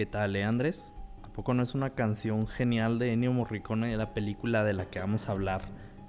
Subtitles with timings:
[0.00, 0.94] ¿Qué tal, eh, Andrés?
[1.22, 4.86] ¿A poco no es una canción genial de Ennio Morricone de la película de la
[4.86, 5.60] que vamos a hablar?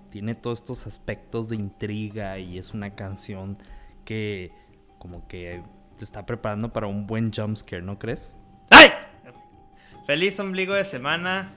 [0.09, 3.57] Tiene todos estos aspectos de intriga y es una canción
[4.05, 4.53] que
[4.97, 5.61] como que
[5.97, 8.33] te está preparando para un buen jumpscare, ¿no crees?
[8.69, 8.91] ¡Ay!
[10.07, 11.51] Feliz ombligo de semana.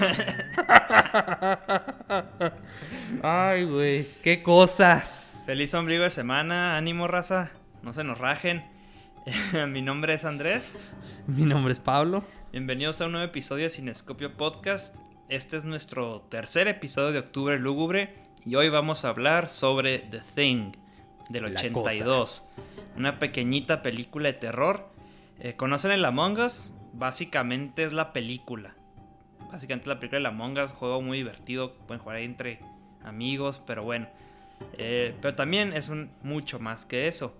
[3.22, 5.44] Ay, güey, qué cosas.
[5.46, 6.76] Feliz ombligo de semana.
[6.76, 7.52] Ánimo, raza.
[7.84, 8.79] No se nos rajen.
[9.68, 10.74] Mi nombre es Andrés.
[11.26, 12.24] Mi nombre es Pablo.
[12.52, 14.96] Bienvenidos a un nuevo episodio de Cinescopio Podcast.
[15.28, 18.14] Este es nuestro tercer episodio de Octubre Lúgubre
[18.46, 20.72] y hoy vamos a hablar sobre The Thing
[21.28, 22.48] del La 82.
[22.96, 24.88] Una pequeñita película de terror.
[25.38, 26.72] Eh, ¿Conocen el Among Us?
[26.94, 28.74] Básicamente es la película.
[29.52, 32.60] Básicamente la película de Among Us, juego muy divertido, pueden jugar ahí entre
[33.04, 34.08] amigos, pero bueno.
[34.78, 37.36] Eh, pero también es un mucho más que eso.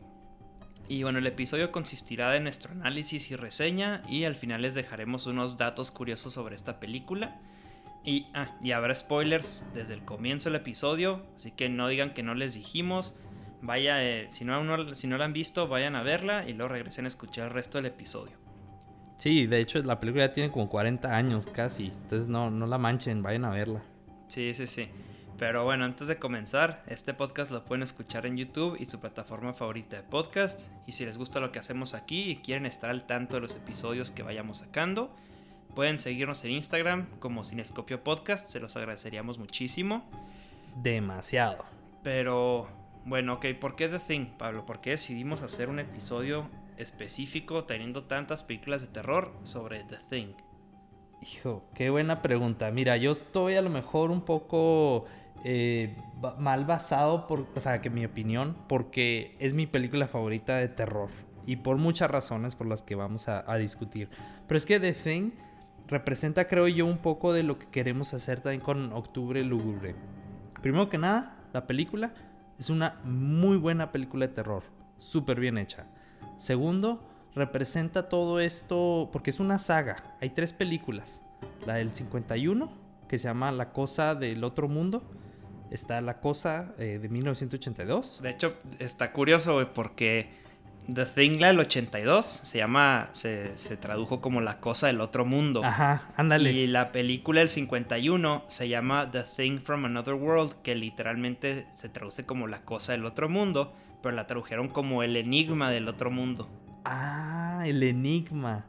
[0.91, 5.27] Y bueno, el episodio consistirá de nuestro análisis y reseña y al final les dejaremos
[5.27, 7.39] unos datos curiosos sobre esta película.
[8.03, 12.25] Y, ah, y habrá spoilers desde el comienzo del episodio, así que no digan que
[12.25, 13.15] no les dijimos.
[13.63, 16.73] Vaya, eh, si, no, no- si no la han visto, vayan a verla y luego
[16.73, 18.37] regresen a escuchar el resto del episodio.
[19.19, 22.79] Sí, de hecho la película ya tiene como 40 años casi, entonces no, no la
[22.79, 23.81] manchen, vayan a verla.
[24.27, 24.89] Sí, sí, sí.
[25.41, 29.55] Pero bueno, antes de comenzar, este podcast lo pueden escuchar en YouTube y su plataforma
[29.55, 30.69] favorita de podcast.
[30.87, 33.57] Y si les gusta lo que hacemos aquí y quieren estar al tanto de los
[33.57, 35.11] episodios que vayamos sacando,
[35.75, 40.05] pueden seguirnos en Instagram como Cinescopio Podcast, se los agradeceríamos muchísimo.
[40.77, 41.65] Demasiado.
[42.03, 42.69] Pero
[43.07, 44.67] bueno, ok, ¿por qué The Thing, Pablo?
[44.67, 50.35] ¿Por qué decidimos hacer un episodio específico teniendo tantas películas de terror sobre The Thing?
[51.23, 52.71] Hijo, qué buena pregunta.
[52.71, 55.07] Mira, yo estoy a lo mejor un poco
[55.45, 55.97] eh,
[56.39, 61.09] mal basado, por, o sea, que mi opinión, porque es mi película favorita de terror.
[61.47, 64.09] Y por muchas razones por las que vamos a, a discutir.
[64.47, 65.33] Pero es que The Thing
[65.89, 69.95] representa, creo yo, un poco de lo que queremos hacer también con Octubre Lúgubre.
[70.63, 72.13] Primero que nada, la película
[72.59, 74.63] es una muy buena película de terror.
[74.99, 75.87] Súper bien hecha.
[76.37, 77.01] Segundo,
[77.35, 79.97] representa todo esto porque es una saga.
[80.21, 81.23] Hay tres películas.
[81.67, 82.71] La del 51,
[83.09, 85.03] que se llama La Cosa del Otro Mundo.
[85.71, 88.21] Está La Cosa eh, de 1982.
[88.23, 90.29] De hecho, está curioso, güey, porque
[90.93, 95.25] The Thing, la del 82, se llama, se, se tradujo como La Cosa del Otro
[95.25, 95.63] Mundo.
[95.65, 96.53] Ajá, ándale.
[96.53, 101.89] Y la película del 51 se llama The Thing from Another World, que literalmente se
[101.89, 106.11] traduce como La Cosa del Otro Mundo, pero la tradujeron como El Enigma del Otro
[106.11, 106.49] Mundo.
[106.85, 108.65] Ah, el enigma.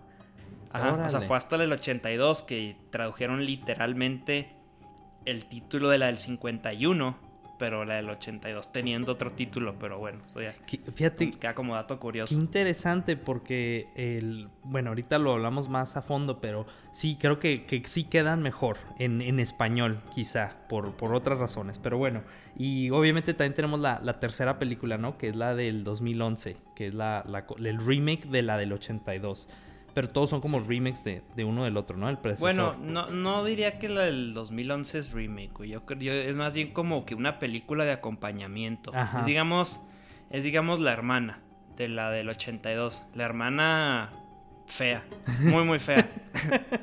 [0.71, 4.49] Ajá, o sea, fue hasta el 82 que tradujeron literalmente
[5.25, 10.19] el título de la del 51, pero la del 82 teniendo otro título, pero bueno,
[10.95, 12.33] Fíjate, queda como dato Qué curioso.
[12.33, 17.83] interesante porque el, bueno, ahorita lo hablamos más a fondo, pero sí, creo que, que
[17.85, 21.77] sí quedan mejor en, en español, quizá, por, por otras razones.
[21.77, 22.23] Pero bueno,
[22.57, 25.19] y obviamente también tenemos la, la tercera película, ¿no?
[25.19, 29.47] Que es la del 2011, que es la, la el remake de la del 82.
[29.93, 32.07] Pero todos son como remakes de, de uno del otro, ¿no?
[32.09, 32.53] El predecesor.
[32.55, 35.69] Bueno, no, no diría que la del 2011 es remake, güey.
[35.71, 38.91] Yo yo- es más bien como que una película de acompañamiento.
[38.95, 39.19] Ajá.
[39.19, 39.81] Es digamos,
[40.29, 41.39] es digamos la hermana
[41.75, 43.03] de la del 82.
[43.15, 44.11] La hermana
[44.67, 45.03] fea,
[45.41, 46.09] muy muy fea.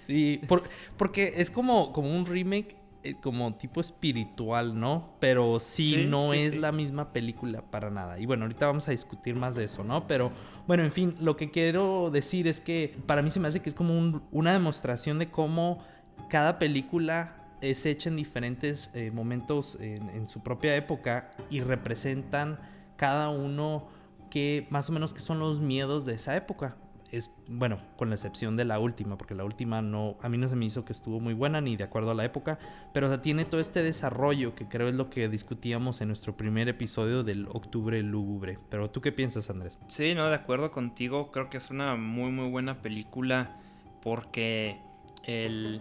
[0.00, 0.64] Sí, por-
[0.96, 2.76] porque es como, como un remake
[3.20, 5.14] como tipo espiritual, ¿no?
[5.20, 6.58] Pero sí, Sí, no sí, es sí.
[6.58, 8.18] la misma película para nada.
[8.18, 10.06] Y bueno, ahorita vamos a discutir más de eso, ¿no?
[10.06, 10.30] Pero
[10.66, 13.68] bueno, en fin, lo que quiero decir es que para mí se me hace que
[13.68, 15.82] es como un- una demostración de cómo
[16.28, 22.58] cada película es hecha en diferentes eh, momentos en, en su propia época y representan
[22.96, 23.88] cada uno
[24.30, 26.76] que más o menos que son los miedos de esa época.
[27.12, 30.48] Es bueno, con la excepción de la última, porque la última no, a mí no
[30.48, 32.58] se me hizo que estuvo muy buena ni de acuerdo a la época,
[32.92, 36.36] pero o sea, tiene todo este desarrollo que creo es lo que discutíamos en nuestro
[36.36, 38.58] primer episodio del Octubre Lúgubre.
[38.70, 39.78] Pero tú qué piensas, Andrés?
[39.88, 41.30] Sí, no, de acuerdo contigo.
[41.30, 43.60] Creo que es una muy, muy buena película
[44.02, 44.80] porque
[45.24, 45.80] el,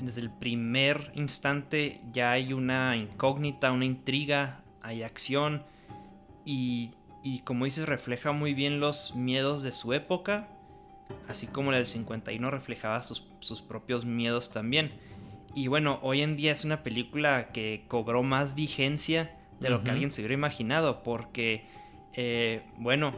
[0.00, 5.62] desde el primer instante ya hay una incógnita, una intriga, hay acción
[6.44, 6.90] y,
[7.22, 10.48] y como dices, refleja muy bien los miedos de su época,
[11.28, 14.92] así como la del 51 reflejaba sus, sus propios miedos también.
[15.54, 19.90] Y bueno, hoy en día es una película que cobró más vigencia de lo que
[19.90, 21.64] alguien se hubiera imaginado, porque,
[22.14, 23.12] eh, bueno,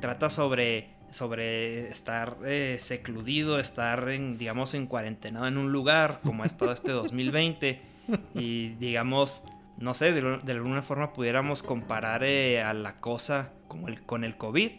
[0.00, 6.44] trata sobre, sobre estar eh, secludido, estar, en, digamos, en cuarentenado en un lugar, como
[6.44, 7.82] ha estado este 2020,
[8.34, 9.42] y digamos,
[9.76, 14.24] no sé, de, de alguna forma pudiéramos comparar eh, a la cosa como el, con
[14.24, 14.70] el COVID,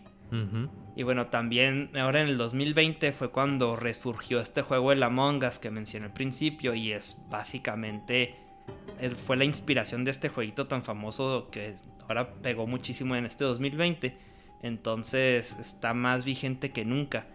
[0.96, 5.58] Y bueno, también ahora en el 2020 fue cuando resurgió este juego de Among Us
[5.58, 8.36] que mencioné al principio y es básicamente
[9.26, 11.76] fue la inspiración de este jueguito tan famoso que
[12.08, 14.16] ahora pegó muchísimo en este 2020.
[14.62, 17.26] Entonces está más vigente que nunca.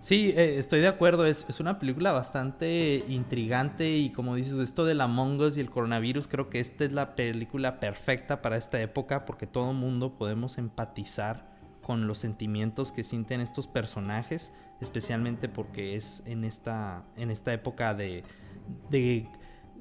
[0.00, 1.26] Sí, eh, estoy de acuerdo.
[1.26, 5.70] Es, es, una película bastante intrigante y como dices, esto de la Us y el
[5.70, 10.16] coronavirus, creo que esta es la película perfecta para esta época porque todo el mundo
[10.16, 11.51] podemos empatizar
[11.82, 17.94] con los sentimientos que sienten estos personajes, especialmente porque es en esta, en esta época
[17.94, 18.24] de,
[18.90, 19.28] de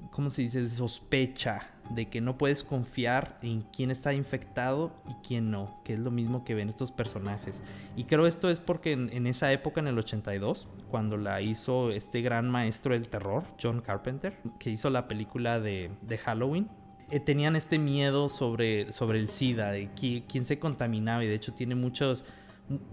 [0.09, 0.68] ¿cómo se dice?
[0.69, 6.00] sospecha de que no puedes confiar en quién está infectado y quién no, que es
[6.00, 7.63] lo mismo que ven estos personajes.
[7.95, 12.21] Y creo esto es porque en, esa época, en el 82, cuando la hizo este
[12.21, 15.92] gran maestro del terror, John Carpenter, que hizo la película de,
[16.24, 16.69] Halloween,
[17.12, 21.54] eh, tenían este miedo sobre, sobre el SIDA, de quién se contaminaba y de hecho
[21.54, 22.25] tiene muchos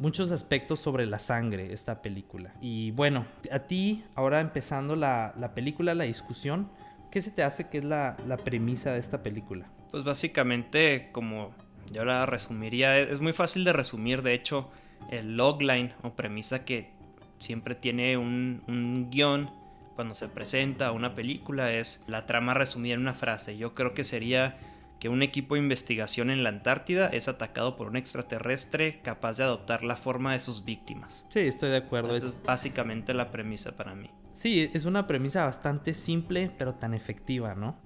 [0.00, 2.52] muchos aspectos sobre la sangre esta película.
[2.60, 6.68] Y bueno, a ti, ahora empezando la, la película, la discusión,
[7.10, 9.66] ¿Qué se te hace que es la, premisa de esta película?
[9.90, 11.54] Pues básicamente, como
[11.90, 14.22] yo la resumiría, es muy fácil de resumir.
[14.22, 14.70] De hecho,
[15.10, 16.90] el logline o premisa que
[17.38, 19.50] siempre tiene un, un guion
[19.98, 23.56] cuando se presenta una película es la trama resumida en una frase.
[23.56, 24.56] Yo creo que sería
[25.00, 29.42] que un equipo de investigación en la Antártida es atacado por un extraterrestre capaz de
[29.42, 31.26] adoptar la forma de sus víctimas.
[31.30, 32.14] Sí, estoy de acuerdo.
[32.14, 34.08] es básicamente la premisa para mí.
[34.34, 37.76] Sí, es una premisa bastante simple, pero tan efectiva, ¿no?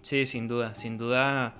[0.00, 1.52] Sí, sin duda, sin duda.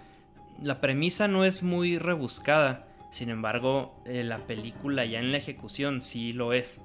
[0.62, 6.00] La premisa no es muy rebuscada, sin embargo, eh, la película ya en la ejecución
[6.00, 6.80] sí lo es.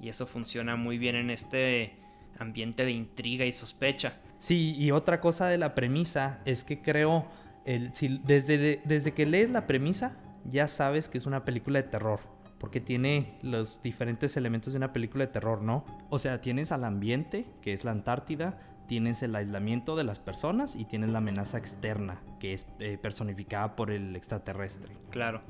[0.00, 2.00] Y eso funciona muy bien en este
[2.42, 4.18] ambiente de intriga y sospecha.
[4.38, 7.26] Sí, y otra cosa de la premisa es que creo,
[7.64, 11.88] el, si, desde, desde que lees la premisa, ya sabes que es una película de
[11.88, 12.20] terror
[12.62, 15.84] porque tiene los diferentes elementos de una película de terror, ¿no?
[16.10, 18.56] O sea, tienes al ambiente, que es la Antártida,
[18.86, 23.74] tienes el aislamiento de las personas y tienes la amenaza externa, que es eh, personificada
[23.74, 24.96] por el extraterrestre.
[25.10, 25.42] Claro.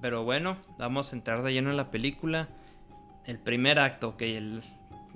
[0.00, 2.48] Pero bueno, vamos a entrar de lleno en la película.
[3.24, 4.36] El primer acto, que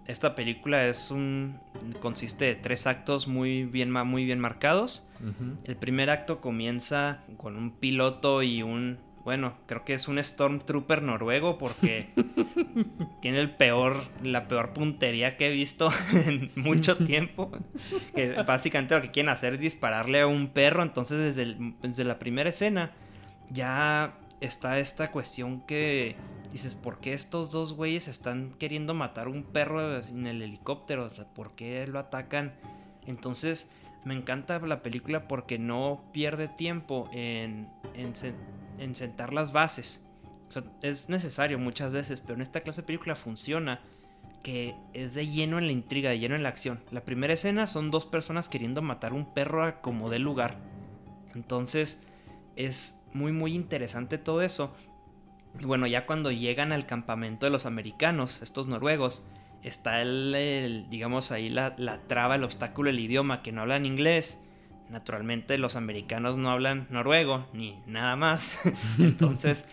[0.07, 1.59] esta película es un
[2.01, 5.11] consiste de tres actos muy bien, muy bien marcados.
[5.65, 11.03] El primer acto comienza con un piloto y un bueno, creo que es un Stormtrooper
[11.03, 12.11] noruego porque
[13.21, 17.51] tiene el peor, la peor puntería que he visto en mucho tiempo.
[18.15, 20.85] Que básicamente lo que quieren hacer es dispararle a un perro.
[20.85, 22.93] Entonces, desde, desde la primera escena,
[23.51, 26.15] ya está esta cuestión que
[26.53, 31.11] dices, ¿por qué estos dos güeyes están queriendo matar un perro en el helicóptero?
[31.35, 32.55] ¿Por qué lo atacan?
[33.07, 33.71] Entonces,
[34.05, 38.13] me encanta la película porque no pierde tiempo en, en,
[38.79, 40.05] en sentar las bases.
[40.83, 43.81] es necesario muchas veces, pero en esta clase de película funciona
[44.43, 46.81] que es de lleno en la intriga, de lleno en la acción.
[46.93, 50.57] La primera escena son dos personas queriendo matar un perro a como de lugar.
[51.35, 52.01] Entonces
[52.55, 54.77] es muy muy interesante todo eso.
[55.61, 59.25] Y bueno, ya cuando llegan al campamento de los americanos, estos noruegos,
[59.63, 64.39] está el, digamos ahí la, la, traba, el obstáculo, el idioma, que no hablan inglés
[64.89, 68.51] naturalmente los americanos no hablan noruego ni nada más.
[68.99, 69.69] entonces,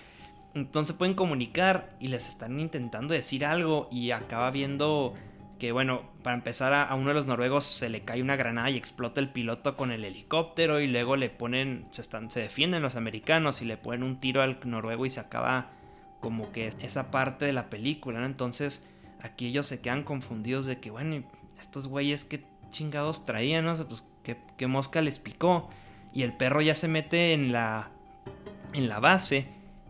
[0.54, 5.13] entonces pueden comunicar y les están intentando decir algo y acaba viendo
[5.60, 8.78] que, bueno, para empezar a, uno de los noruegos se le cae una granada y
[8.78, 12.96] explota el piloto con el helicóptero y luego le ponen, se, están, se defienden los
[12.96, 15.72] americanos y le ponen un tiro al noruego y se acaba
[16.20, 18.86] como que esa parte de la película, Entonces
[19.22, 21.24] aquí ellos se quedan confundidos de que, bueno,
[21.60, 23.76] estos güeyes que chingados traían, ¿no?
[23.88, 25.70] pues que, mosca les picó.
[26.14, 27.90] Y el perro ya se mete en la,
[28.74, 29.48] en la base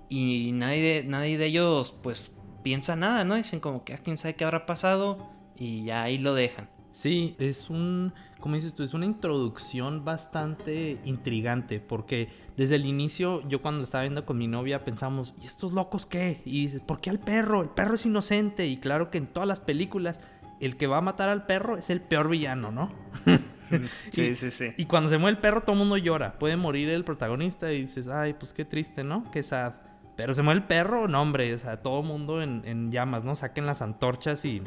[0.10, 2.32] y nadie de, nadie de ellos pues
[2.64, 3.36] piensa nada, ¿no?
[3.36, 6.70] Dicen como que a ah, quién sabe qué habrá pasado y ya ahí lo dejan.
[6.92, 13.42] Sí, es un, como dices tú, es una introducción bastante intrigante porque desde el inicio
[13.48, 16.42] yo cuando estaba viendo con mi novia pensamos, ¿y estos locos qué?
[16.46, 17.64] Y dices, ¿por qué al perro?
[17.64, 20.22] El perro es inocente y claro que en todas las películas
[20.60, 22.92] el que va a matar al perro es el peor villano, ¿no?
[24.12, 24.74] sí, sí, sí.
[24.78, 26.40] Y cuando se muere el perro, todo el mundo llora.
[26.40, 29.30] Puede morir el protagonista y dices, ay, pues qué triste, ¿no?
[29.32, 29.74] Qué sad.
[30.16, 33.36] Pero se muere el perro, no, hombre, o sea, todo el mundo en, llamas, ¿no?
[33.36, 34.62] Saquen las antorchas y,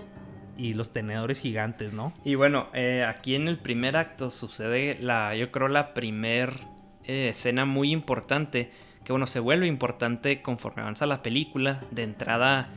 [0.56, 2.12] y los tenedores gigantes, ¿no?
[2.24, 6.60] Y bueno, eh, aquí en el primer acto sucede la, yo creo, la primer
[7.04, 8.70] eh, escena muy importante,
[9.04, 11.80] que bueno, se vuelve importante conforme avanza la película.
[11.90, 12.70] De entrada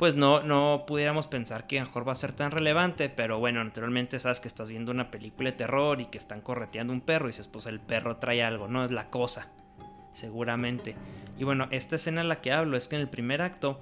[0.00, 3.62] pues no, no pudiéramos pensar que a mejor va a ser tan relevante, pero bueno,
[3.62, 7.26] naturalmente sabes que estás viendo una película de terror y que están correteando un perro
[7.26, 9.52] y dices, pues el perro trae algo, no es la cosa,
[10.14, 10.96] seguramente.
[11.38, 13.78] Y bueno, esta escena en la que hablo es que en el primer acto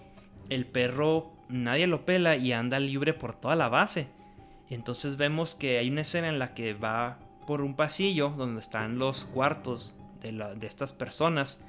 [0.50, 4.08] el perro nadie lo pela y anda libre por toda la base.
[4.70, 8.98] Entonces vemos que hay una escena en la que va por un pasillo donde están
[8.98, 11.64] los cuartos de, de estas personas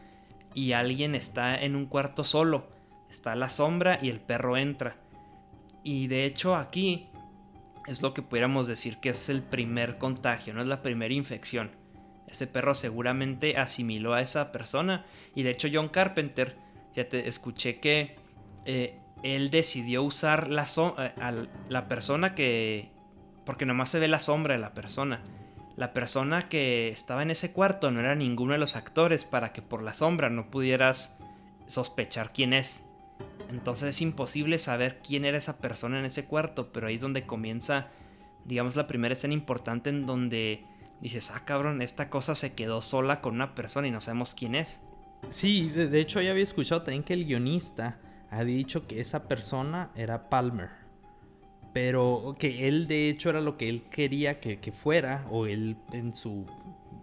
[0.54, 2.68] y alguien está en un cuarto solo.
[3.10, 4.98] Está la sombra y el perro entra.
[5.84, 7.08] Y de hecho aquí
[7.88, 11.72] es lo que pudiéramos decir que es el primer contagio, no es la primera infección.
[12.28, 15.06] Ese perro seguramente asimiló a esa persona.
[15.34, 16.56] Y de hecho John Carpenter,
[16.96, 18.16] ya te escuché que
[18.66, 20.66] eh, él decidió usar la,
[20.98, 22.92] eh, la persona que...
[23.46, 25.22] Porque nomás se ve la sombra de la persona.
[25.76, 29.62] La persona que estaba en ese cuarto no era ninguno de los actores para que
[29.62, 31.18] por la sombra no pudieras
[31.68, 32.84] sospechar quién es.
[33.50, 37.26] Entonces es imposible saber quién era esa persona en ese cuarto, pero ahí es donde
[37.26, 37.88] comienza,
[38.46, 40.66] digamos, la primera escena importante en donde
[41.02, 44.56] dices, ah, cabrón, esta cosa se quedó sola con una persona y no sabemos quién
[44.56, 44.82] es.
[45.30, 48.00] Sí, de, hecho ya había escuchado también que el guionista
[48.32, 50.70] había dicho que esa persona era Palmer.
[51.74, 56.12] Pero que él de hecho era lo que él quería que, fuera, o él en
[56.12, 56.46] su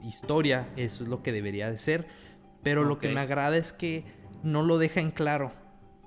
[0.02, 2.06] historia, eso es lo que debería de ser.
[2.62, 4.04] Pero lo que me agrada es que
[4.42, 5.52] no lo deja en claro.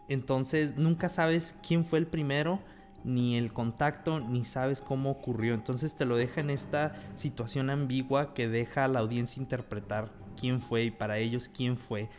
[0.09, 2.59] Entonces nunca sabes quién fue el primero
[3.05, 5.53] ni el contacto, ni sabes cómo ocurrió.
[5.53, 10.59] Entonces te lo deja en esta situación ambigua que deja a la audiencia interpretar quién
[10.59, 12.09] fue y para ellos quién fue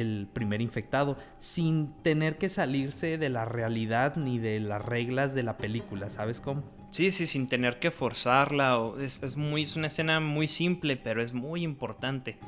[0.00, 5.42] el primer infectado, sin tener que salirse de la realidad ni de las reglas de
[5.42, 6.62] la película, ¿sabes cómo?
[6.90, 8.80] Sí, sí, sin tener que forzarla.
[8.98, 12.38] Es, muy, es una escena muy simple, pero es muy importante.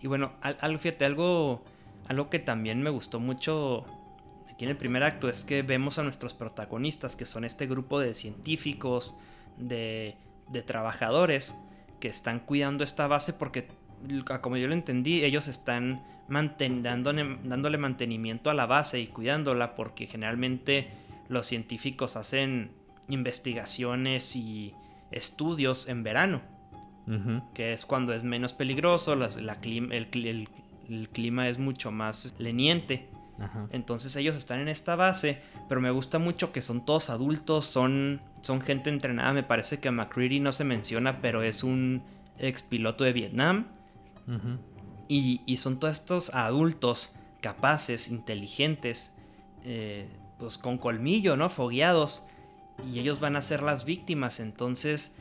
[0.00, 1.62] Y bueno, algo, fíjate, algo,
[2.08, 3.84] algo que también me gustó mucho
[4.50, 8.00] aquí en el primer acto es que vemos a nuestros protagonistas, que son este grupo
[8.00, 9.16] de científicos,
[9.56, 10.16] de,
[10.66, 11.56] trabajadores,
[11.98, 13.68] que están cuidando esta base porque,
[14.40, 20.06] como yo lo entendí, ellos están dándole, dándole mantenimiento a la base y cuidándola porque
[20.06, 20.88] generalmente
[21.28, 22.72] los científicos hacen
[23.08, 24.74] investigaciones y
[25.10, 26.40] estudios en verano,
[27.54, 33.08] que es cuando es menos peligroso, el, clima es mucho más leniente.
[33.70, 38.20] Entonces ellos están en esta base, pero me gusta mucho que son todos adultos, son,
[38.42, 39.32] son gente entrenada.
[39.32, 42.02] Me parece que McCready no se menciona, pero es un
[42.38, 43.66] ex piloto de Vietnam.
[45.12, 49.12] Y, son todos estos adultos capaces, inteligentes,
[49.64, 50.06] eh,
[50.38, 51.50] pues con colmillo, ¿no?
[51.50, 52.28] Fogueados.
[52.86, 54.38] Y ellos van a ser las víctimas.
[54.38, 55.16] Entonces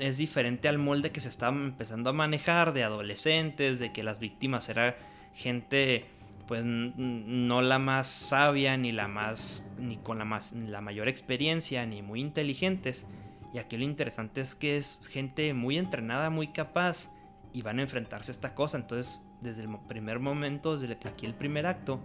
[0.00, 4.18] es diferente al molde que se estaba empezando a manejar de adolescentes, de que las
[4.18, 4.96] víctimas eran
[5.34, 6.06] gente
[6.48, 11.86] pues no la más sabia ni la más ni con la más la mayor experiencia
[11.86, 13.06] ni muy inteligentes
[13.54, 17.08] y aquí lo interesante es que es gente muy entrenada muy capaz
[17.52, 21.34] y van a enfrentarse a esta cosa entonces desde el primer momento desde aquí el
[21.34, 22.00] primer acto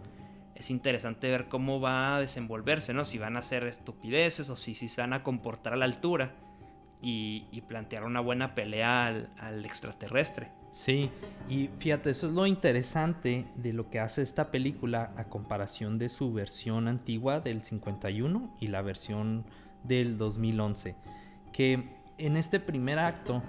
[0.55, 4.75] es interesante ver cómo va a desenvolverse no si van a hacer estupideces o si,
[4.75, 6.35] si se van a comportar a la altura
[7.01, 11.09] y, plantear una buena pelea al extraterrestre Sí,
[11.47, 16.09] y fíjate, eso es lo interesante de lo que hace esta película a comparación de
[16.09, 19.45] su versión antigua del 51 y la versión
[19.83, 20.97] del 2011.
[21.53, 23.41] Que en este primer acto,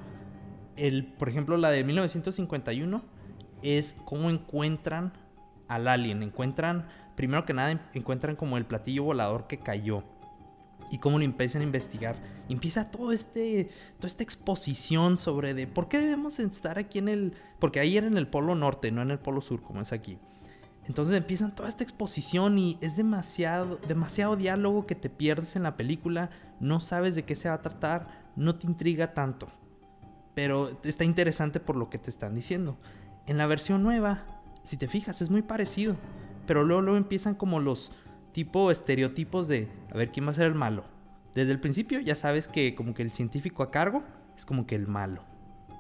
[0.77, 3.03] el, por ejemplo, la de 1951
[3.63, 5.13] es cómo encuentran
[5.69, 6.23] al alien.
[6.23, 10.05] Encuentran, primero que nada, encuentran como el platillo volador que cayó
[10.91, 12.17] y cómo lo empiezan a investigar.
[12.49, 17.35] empieza todo este, toda esta exposición sobre de por qué debemos estar aquí en el...
[17.59, 20.19] Porque ahí era en el polo norte, no en el polo sur como es aquí.
[20.87, 25.77] Entonces empiezan toda esta exposición y es demasiado, demasiado diálogo que te pierdes en la
[25.77, 26.31] película,
[26.61, 29.49] no sabes de qué se va a tratar, no te intriga tanto.
[30.37, 32.77] Pero está interesante por lo que te están diciendo.
[33.27, 34.27] En la versión nueva,
[34.65, 35.97] si te fijas, es muy parecido.
[36.47, 37.91] Pero luego, luego empiezan como los,
[38.33, 40.85] tipo estereotipos de a ver quién va a ser el malo.
[41.35, 44.03] Desde el principio ya sabes que como que el científico a cargo
[44.37, 45.23] es como que el malo.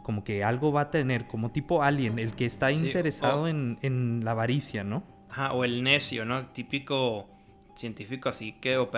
[0.02, 4.30] Como que algo va a tener, como tipo alien, el que está interesado en, la
[4.30, 5.02] avaricia, ¿no?
[5.28, 6.46] Ajá, o el necio, ¿no?
[6.46, 7.28] Típico
[7.76, 8.90] científico así que o,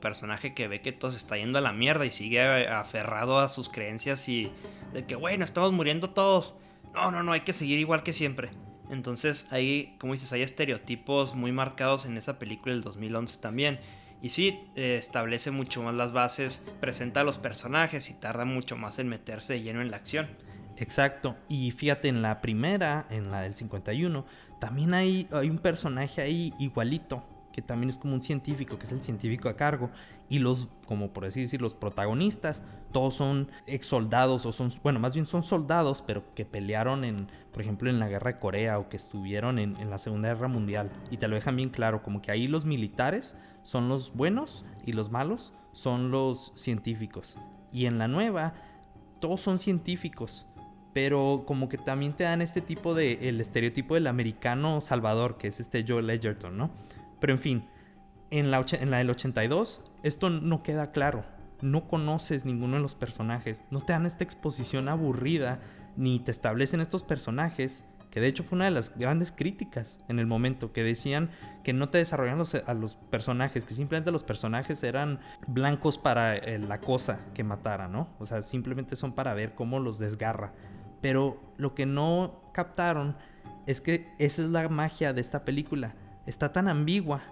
[0.00, 3.48] personaje que ve que todo se está yendo a la mierda y sigue aferrado a
[3.48, 4.52] sus creencias y
[4.92, 6.54] de que bueno, estamos muriendo todos.
[6.94, 8.50] No, no, no, hay que seguir igual que siempre.
[8.90, 13.80] Entonces ahí, como dices, hay estereotipos muy marcados en esa película del 2011 también.
[14.20, 18.76] Y sí, eh, establece mucho más las bases, presenta a los personajes y tarda mucho
[18.76, 20.28] más en meterse lleno en la acción.
[20.76, 21.36] Exacto.
[21.48, 24.24] Y fíjate, en la primera, en la del 51,
[24.60, 27.24] también hay, hay un personaje ahí igualito,
[27.58, 29.90] que también es como un científico, que es el científico a cargo,
[30.28, 32.62] y los, como por así decir, los protagonistas,
[32.92, 37.26] todos son ex soldados, o son, bueno, más bien son soldados, pero que pelearon en,
[37.52, 40.92] por ejemplo, en la guerra de Corea, o que estuvieron en, la Segunda Guerra Mundial,
[41.10, 43.34] y te lo dejan bien claro, como que ahí los militares
[43.64, 47.38] son los buenos y los malos son los científicos.
[47.72, 48.54] Y en la nueva,
[49.18, 50.46] todos son científicos
[50.94, 55.46] pero como que también te dan este tipo de, el estereotipo del americano salvador, que
[55.46, 56.70] es este Joe Ledgerton, ¿no?
[57.20, 57.68] Pero en fin,
[58.30, 61.24] en la, en la del 82, esto no queda claro.
[61.60, 65.60] No conoces ninguno de los personajes, no te dan esta exposición aburrida,
[65.96, 70.20] ni te establecen estos personajes, que de hecho fue una de las grandes críticas en
[70.20, 71.30] el momento, que decían
[71.64, 76.58] que no te desarrollaban a los personajes, que simplemente los personajes eran blancos para eh,
[76.58, 78.08] la cosa que matara, ¿no?
[78.20, 80.52] O sea, simplemente son para ver cómo los desgarra.
[81.00, 83.16] Pero lo que no captaron
[83.66, 85.94] es que esa es la magia de esta película.
[86.28, 87.22] Está tan ambigua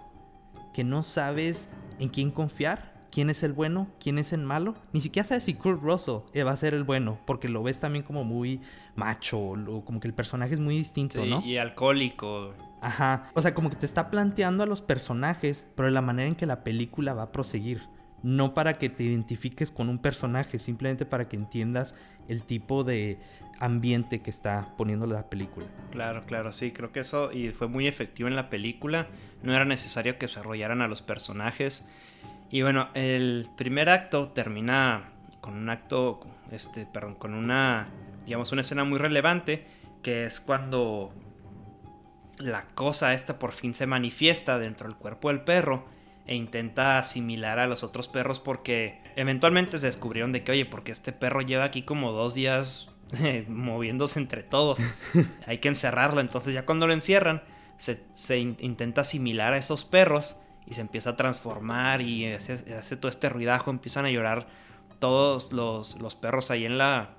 [0.73, 4.73] que no sabes en quién confiar, quién es el bueno, quién es el malo.
[4.91, 7.79] Ni siquiera sabes si Kurt Russell eh, va a ser el bueno, porque lo ves
[7.79, 8.59] también como muy
[8.95, 11.45] macho, o como que el personaje es muy distinto, ¿no?
[11.45, 12.55] Y alcohólico.
[12.81, 13.29] Ajá.
[13.35, 16.35] O sea, como que te está planteando a los personajes, pero de la manera en
[16.35, 17.83] que la película va a proseguir.
[18.23, 21.93] No para que te identifiques con un personaje, simplemente para que entiendas
[22.27, 23.19] el tipo de,
[23.59, 25.65] ambiente que está poniendo la película.
[25.91, 29.07] Claro, claro, sí, creo que eso y fue muy efectivo en la película.
[29.43, 31.85] No era necesario que desarrollaran a los personajes.
[32.49, 35.11] Y bueno, el primer acto termina
[35.41, 36.19] con un acto,
[36.51, 37.87] este, perdón, con una,
[38.25, 39.65] digamos, una escena muy relevante,
[40.01, 41.13] que es cuando
[42.37, 45.85] la cosa esta por fin se manifiesta dentro del cuerpo del perro
[46.25, 50.91] e intenta asimilar a los otros perros porque eventualmente se descubrieron de que, oye, porque
[50.91, 52.93] este perro lleva aquí como dos días
[53.47, 54.79] moviéndose entre todos.
[55.47, 56.21] Hay que encerrarlo.
[56.21, 57.43] Entonces ya cuando lo encierran,
[57.77, 60.35] se, intenta asimilar a esos perros
[60.65, 62.57] y se empieza a transformar y hace,
[62.97, 63.71] todo este ruidajo.
[63.71, 64.47] Empiezan a llorar
[64.99, 67.11] todos los, perros ahí en la,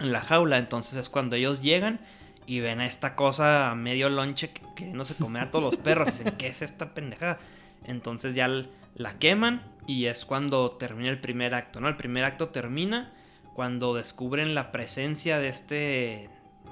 [0.00, 0.58] en la jaula.
[0.58, 2.00] Entonces es cuando ellos llegan
[2.46, 5.76] y ven a esta cosa a medio lonche que, no se come a todos los
[5.76, 6.06] perros.
[6.06, 7.38] Dicen, ¿qué es esta pendejada?
[7.84, 8.48] Entonces ya
[8.94, 11.88] la queman y es cuando termina el primer acto, ¿no?
[11.88, 13.12] El primer acto termina
[13.56, 16.28] cuando descubren la presencia de este,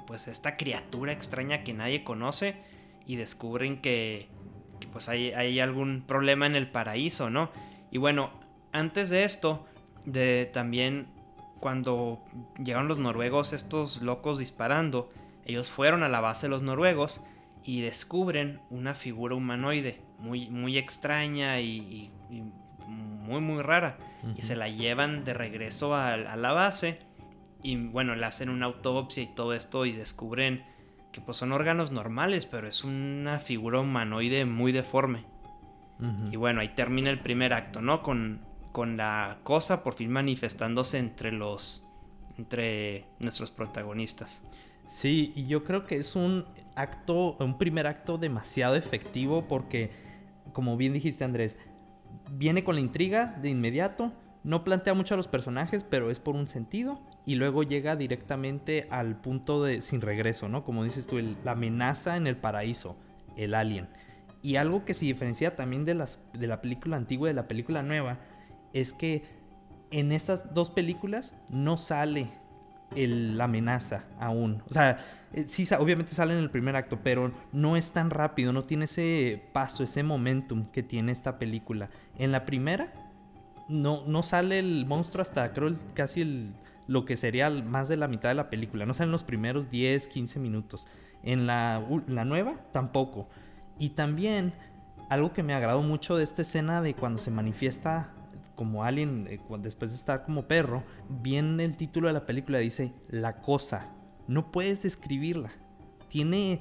[0.07, 2.57] pues esta criatura extraña que nadie conoce
[3.07, 4.29] y descubren que,
[4.93, 7.51] pues hay, hay, algún problema en el paraíso, ¿no?
[7.91, 8.33] Y bueno,
[8.71, 9.65] antes de esto,
[10.05, 11.07] de también
[11.59, 12.23] cuando
[12.63, 15.11] llegaron los noruegos, estos locos disparando,
[15.47, 17.23] ellos fueron a la base de los noruegos
[17.65, 22.11] y descubren una figura humanoide muy, muy extraña y
[23.25, 23.97] muy muy rara
[24.37, 27.01] y se la llevan de regreso a, la base
[27.63, 30.65] y bueno, le hacen una autopsia y todo esto y descubren
[31.13, 35.25] que pues son órganos normales, pero es una figura humanoide muy deforme.
[36.31, 38.03] Y bueno, ahí termina el primer acto, ¿no?
[38.03, 38.41] Con,
[38.73, 41.89] con la cosa por fin manifestándose entre los
[42.37, 44.43] entre nuestros protagonistas.
[44.89, 49.91] Sí, y yo creo que es un acto, un primer acto demasiado efectivo porque,
[50.53, 51.57] como bien dijiste Andrés,
[52.31, 56.37] viene con la intriga de inmediato, no plantea mucho a los personajes, pero es por
[56.37, 60.65] un sentido, y luego llega directamente al punto de sin regreso, ¿no?
[60.65, 62.97] Como dices tú, la amenaza en el paraíso,
[63.37, 63.89] el alien.
[64.43, 67.49] Y algo que se diferencia también de, las, de la película antigua y de la
[67.49, 68.19] película nueva,
[68.75, 69.23] es que
[69.91, 72.29] en estas dos películas no sale
[72.95, 74.63] la amenaza aún.
[74.69, 74.99] O sea,
[75.33, 78.85] eh, sí, obviamente sale en el primer acto, pero no es tan rápido, no tiene
[78.85, 81.91] ese paso, ese momentum que tiene esta película.
[82.19, 82.93] En la primera,
[83.69, 86.55] no, no sale el monstruo hasta creo casi el,
[86.87, 88.87] lo que sería más de la mitad de la película.
[88.87, 90.87] No salen los primeros 10, 15 minutos.
[91.23, 93.29] En la, la nueva, tampoco.
[93.79, 94.53] Y también,
[95.09, 98.13] algo que me agradó mucho de esta escena de cuando se manifiesta
[98.55, 102.93] como alien, eh, después de estar como perro, bien el título de la película dice
[103.09, 103.89] la cosa.
[104.29, 105.51] No puedes describirla.
[106.09, 106.61] Tiene,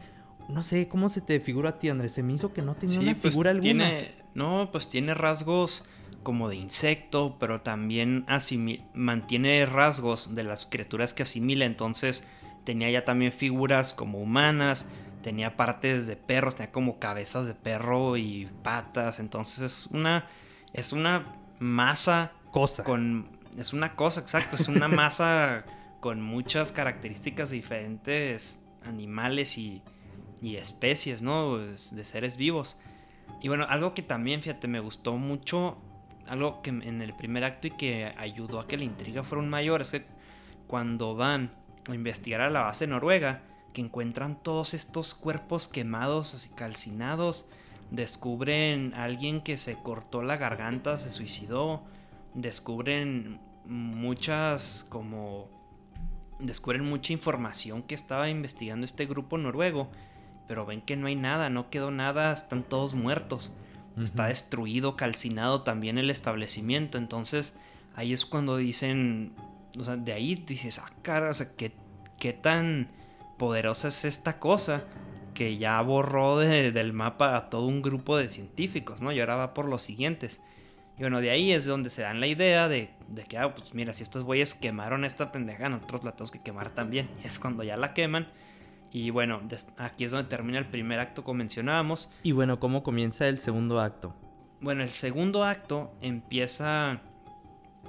[0.50, 2.14] no sé, ¿cómo se te figura a ti, Andrés?
[2.14, 3.90] Se me hizo que no tenía una pues, figura alguna.
[4.36, 5.84] No, pues tiene rasgos
[6.24, 8.26] como de insecto, pero también
[8.94, 11.66] mantiene rasgos de las criaturas que asimila.
[11.66, 12.28] Entonces
[12.64, 14.90] tenía ya también figuras como humanas,
[15.22, 19.20] tenía partes de perros, tenía como cabezas de perro y patas.
[19.20, 20.28] Entonces es una,
[20.74, 22.32] es una masa.
[22.52, 22.84] Cosa.
[22.84, 24.56] Con, es una cosa, exacto.
[24.56, 25.66] Es una masa
[26.00, 29.82] con muchas características diferentes animales y,
[30.42, 31.58] y especies, ¿no?
[31.58, 32.78] De seres vivos.
[33.42, 35.78] Y bueno, algo que también, fíjate, me gustó mucho,
[36.28, 39.50] algo que en el primer acto y que ayudó a que la intriga fuera un
[39.50, 40.06] mayor, es que
[40.68, 41.52] cuando van
[41.88, 43.42] a investigar a la base noruega,
[43.74, 47.48] que encuentran todos estos cuerpos quemados, así calcinados,
[47.92, 51.84] descubren a alguien que se cortó la garganta, se suicidó,
[52.34, 55.48] descubren muchas como
[56.40, 59.90] descubren mucha información que estaba investigando este grupo noruego,
[60.48, 63.52] pero ven que no hay nada, no quedó nada, están todos muertos.
[64.02, 67.56] Está destruido, calcinado también el establecimiento, entonces
[67.96, 69.34] ahí es cuando dicen,
[69.78, 71.74] o sea, de ahí dices, ah, cara, o sea, ¿qué,
[72.20, 72.90] qué tan
[73.38, 74.86] poderosa es esta cosa
[75.34, 79.12] que ya borró del mapa a todo un grupo de científicos, ¿no?
[79.12, 80.42] Y ahora va por los siguientes.
[80.98, 82.92] Y bueno, de ahí es donde se dan la idea de,
[83.28, 86.70] que, ah, pues mira, si estos güeyes quemaron esta pendeja, nosotros la tenemos que quemar
[86.70, 87.10] también.
[87.24, 88.28] Y es cuando ya la queman.
[88.94, 89.42] Y bueno,
[89.78, 92.12] aquí es donde termina el primer acto como mencionábamos.
[92.22, 94.16] Y bueno, ¿cómo comienza el segundo acto?
[94.62, 97.02] Bueno, el segundo acto empieza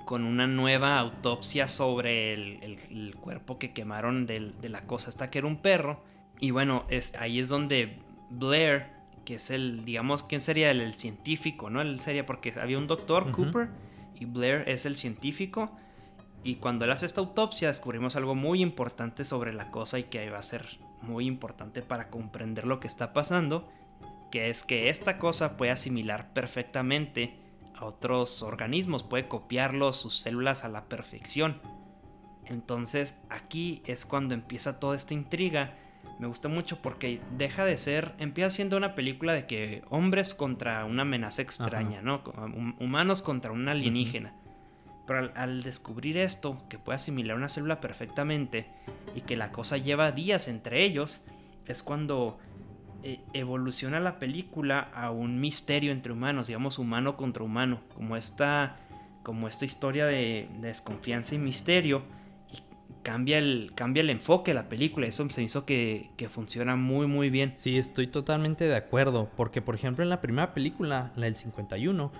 [0.06, 5.46] con una nueva autopsia sobre el, cuerpo que quemaron de la cosa esta que era
[5.46, 6.02] un perro.
[6.40, 7.98] Y bueno, es, ahí es donde
[8.30, 8.86] Blair,
[9.26, 11.68] que es el, digamos, ¿quién sería el, científico?
[11.68, 11.82] ¿No?
[11.82, 13.68] Él sería porque había un doctor, Cooper,
[14.18, 15.70] y Blair es el científico.
[16.42, 20.28] Y cuando él hace esta autopsia descubrimos algo muy importante sobre la cosa y que
[20.30, 20.66] va a ser
[21.06, 23.68] muy importante para comprender lo que está pasando,
[24.30, 27.36] que es que esta cosa puede asimilar perfectamente
[27.74, 31.60] a otros organismos, puede copiarlos, sus células a la perfección.
[32.46, 35.74] Entonces aquí es cuando empieza toda esta intriga.
[36.18, 40.84] Me gusta mucho porque deja de ser, empieza siendo una película de que hombres contra
[40.84, 42.22] una amenaza extraña, ¿no?
[42.78, 44.34] Humanos contra un alienígena.
[45.06, 48.66] Pero al, descubrir esto, que puede asimilar una célula perfectamente
[49.14, 51.22] y que la cosa lleva días entre ellos,
[51.66, 52.38] es cuando
[53.02, 58.76] e, evoluciona la película a un misterio entre humanos, digamos humano contra humano, como esta,
[59.22, 62.02] como esta historia de, desconfianza y misterio.
[63.02, 67.06] Cambia el, cambia el enfoque de la película, eso se hizo que, que funciona muy
[67.06, 67.52] muy bien.
[67.56, 72.10] Sí, estoy totalmente de acuerdo, porque por ejemplo en la primera película, la del 51,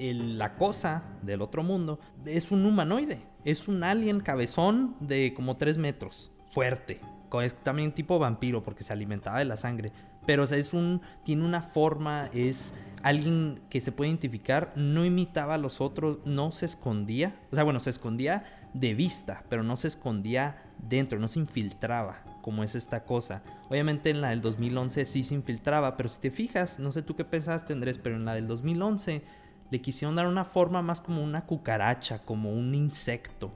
[0.00, 5.78] la cosa del otro mundo es un humanoide, es un alien cabezón de como 3
[5.78, 7.00] metros, fuerte,
[7.40, 9.92] es también tipo vampiro porque se alimentaba de la sangre.
[10.26, 11.00] Pero, o sea, es un.
[11.24, 16.52] Tiene una forma, es alguien que se puede identificar, no imitaba a los otros, no
[16.52, 17.34] se escondía.
[17.52, 22.22] O sea, bueno, se escondía de vista, pero no se escondía dentro, no se infiltraba,
[22.42, 23.42] como es esta cosa.
[23.68, 27.16] Obviamente en la del 2011 sí se infiltraba, pero si te fijas, no sé tú
[27.16, 29.22] qué pensaste, Andrés, pero en la del 2011
[29.70, 33.50] le quisieron dar una forma más como una cucaracha, como un insecto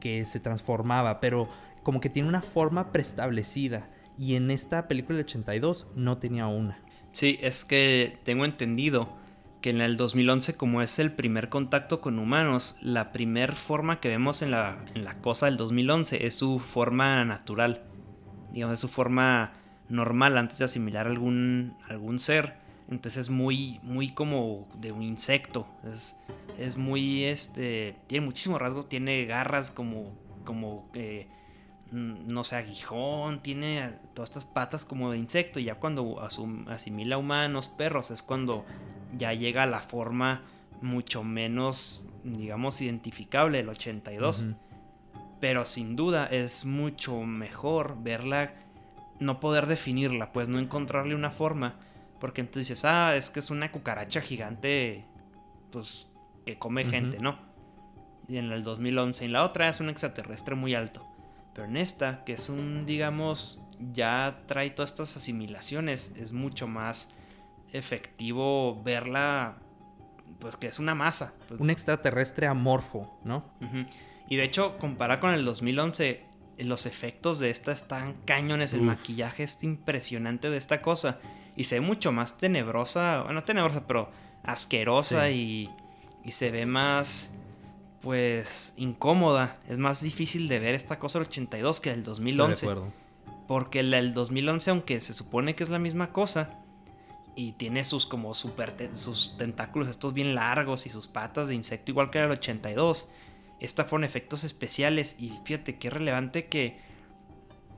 [0.00, 1.48] que se transformaba, pero
[1.82, 3.88] como que tiene una forma preestablecida.
[4.16, 6.78] Y en esta película del 82 no tenía una.
[7.12, 9.08] Sí, es que tengo entendido
[9.60, 14.08] que en el 2011, como es el primer contacto con humanos, la primer forma que
[14.08, 17.82] vemos en la, en la cosa del 2011 es su forma natural.
[18.52, 19.52] Digamos, es su forma
[19.88, 22.63] normal antes de asimilar algún, algún ser.
[22.88, 25.66] Entonces es muy, muy como de un insecto.
[25.92, 26.20] Es,
[26.58, 30.12] es muy, este, tiene muchísimos rasgos, tiene garras como,
[30.44, 31.26] como eh,
[31.94, 36.20] Mm, no sé, aguijón, tiene todas estas patas como de insecto y ya cuando
[36.68, 38.64] asimila humanos, perros, es cuando
[39.16, 40.42] ya llega a la forma
[40.82, 44.46] mucho menos, digamos, identificable del 82.
[45.40, 48.54] Pero sin duda es mucho mejor verla,
[49.20, 51.76] no poder definirla, pues no encontrarle una forma,
[52.24, 55.04] porque entonces dices, ah, es que es una cucaracha gigante,
[55.70, 56.10] pues,
[56.46, 57.38] que come gente, ¿no?
[58.28, 61.06] Y en el 2011, y la otra es un extraterrestre muy alto.
[61.52, 67.14] Pero en esta, que es un, digamos, ya trae todas estas asimilaciones, es mucho más
[67.74, 69.58] efectivo verla,
[70.38, 71.34] pues que es una masa.
[71.46, 71.60] Pues.
[71.60, 73.44] Un extraterrestre amorfo, ¿no?
[74.30, 76.24] Y de hecho, compara con el 2011,
[76.60, 81.20] los efectos de esta están cañones, el maquillaje es impresionante de esta cosa.
[81.56, 84.10] Y se ve mucho más tenebrosa, bueno, tenebrosa, pero
[84.42, 85.70] asquerosa y,
[86.24, 87.32] y se ve más
[88.00, 89.58] pues incómoda.
[89.68, 92.68] Es más difícil de ver esta cosa del 82 que del 2011.
[93.48, 96.50] Porque el del 2011, aunque se supone que es la misma cosa,
[97.36, 101.90] y tiene sus como super sus tentáculos estos bien largos y sus patas de insecto
[101.90, 103.10] igual que el 82,
[103.60, 106.78] esta fueron efectos especiales y fíjate qué relevante que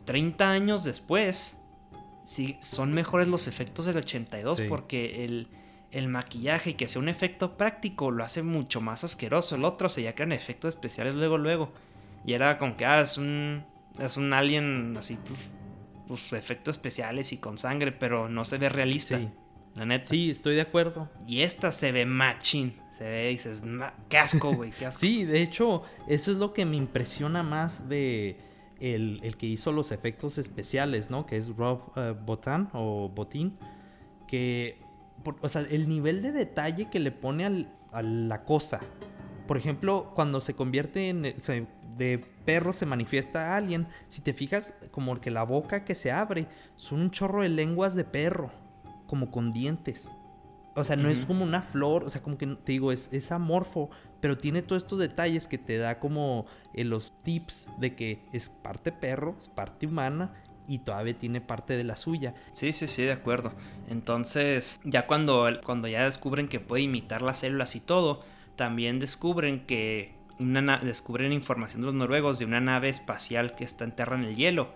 [0.04, 1.55] 30 años después
[2.26, 5.48] sí, son mejores los efectos del 82 porque el
[5.96, 9.56] el maquillaje y que sea un efecto práctico lo hace mucho más asqueroso.
[9.56, 11.72] El otro se ya crean efectos especiales luego, luego.
[12.24, 13.64] Y era con que, ah, es un,
[13.98, 15.40] es un alien así, pues,
[16.08, 19.18] pues efectos especiales y con sangre, pero no se ve realista.
[19.18, 19.28] Sí.
[19.74, 20.06] La neta.
[20.06, 21.08] Sí, estoy de acuerdo.
[21.26, 22.74] Y esta se ve machín.
[22.98, 23.62] Se ve y dices,
[24.08, 25.00] qué asco, güey, qué asco.
[25.00, 28.38] sí, de hecho, eso es lo que me impresiona más de
[28.80, 31.26] el, que hizo los efectos especiales, ¿no?
[31.26, 33.58] Que es Rob uh, Botan o Botín.
[34.26, 34.78] Que
[35.40, 38.80] o sea, el nivel de detalle que le pone a la cosa.
[39.46, 41.22] Por ejemplo, cuando se convierte en...
[41.22, 46.12] de perro se manifiesta a alguien, si te fijas como que la boca que se
[46.12, 48.50] abre son un chorro de lenguas de perro,
[49.06, 50.10] como con dientes.
[50.76, 53.32] O sea, no es como una flor, o sea, como que te digo, es, es
[53.32, 53.88] amorfo,
[54.26, 58.48] pero tiene todos estos detalles que te da como eh, los tips de que es
[58.48, 60.34] parte perro, es parte humana
[60.66, 62.34] y todavía tiene parte de la suya.
[62.50, 63.52] Sí, sí, sí, de acuerdo.
[63.88, 68.24] Entonces, ya cuando, cuando ya descubren que puede imitar las células y todo,
[68.56, 70.16] también descubren que
[70.82, 74.70] descubren información de los noruegos de una nave espacial que está enterrada en el hielo.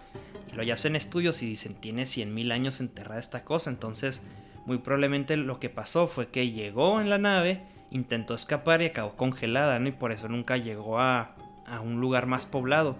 [0.52, 3.68] Y lo hacen estudios y dicen, tiene 100.000 años enterrada esta cosa.
[3.68, 4.22] Entonces,
[4.64, 9.16] muy probablemente lo que pasó fue que llegó en la nave, intentó escapar y acabó
[9.16, 9.88] congelada, ¿no?
[9.88, 11.34] Y por eso nunca llegó a,
[11.66, 12.96] a un lugar más poblado.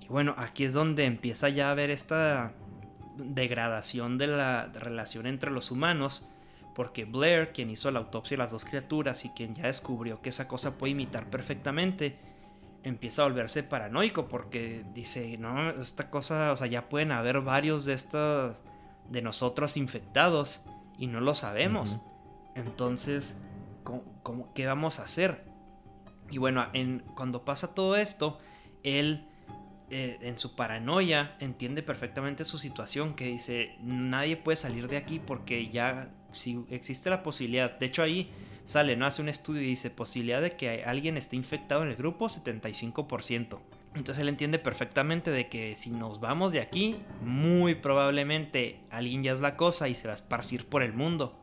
[0.00, 2.52] Y bueno, aquí es donde empieza ya a haber esta
[3.16, 6.28] degradación de la relación entre los humanos.
[6.74, 10.30] Porque Blair, quien hizo la autopsia de las dos criaturas y quien ya descubrió que
[10.30, 12.16] esa cosa puede imitar perfectamente,
[12.82, 17.84] empieza a volverse paranoico porque dice, no, esta cosa, o sea, ya pueden haber varios
[17.84, 18.56] de estos
[19.10, 20.62] de nosotros infectados
[20.98, 22.00] y no lo sabemos.
[22.54, 23.36] Entonces,
[24.22, 25.44] ¿cómo, qué vamos a hacer?
[26.30, 28.38] Y bueno, en, cuando pasa todo esto,
[28.82, 29.26] él
[29.90, 35.18] eh, en su paranoia entiende perfectamente su situación, que dice, nadie puede salir de aquí
[35.18, 38.30] porque ya si existe la posibilidad, de hecho ahí
[38.64, 39.04] sale, ¿no?
[39.04, 43.58] Hace un estudio y dice, posibilidad de que alguien esté infectado en el grupo, 75%.
[43.94, 49.32] Entonces él entiende perfectamente de que si nos vamos de aquí, muy probablemente alguien ya
[49.32, 51.38] es la cosa y se va a esparcir por el mundo.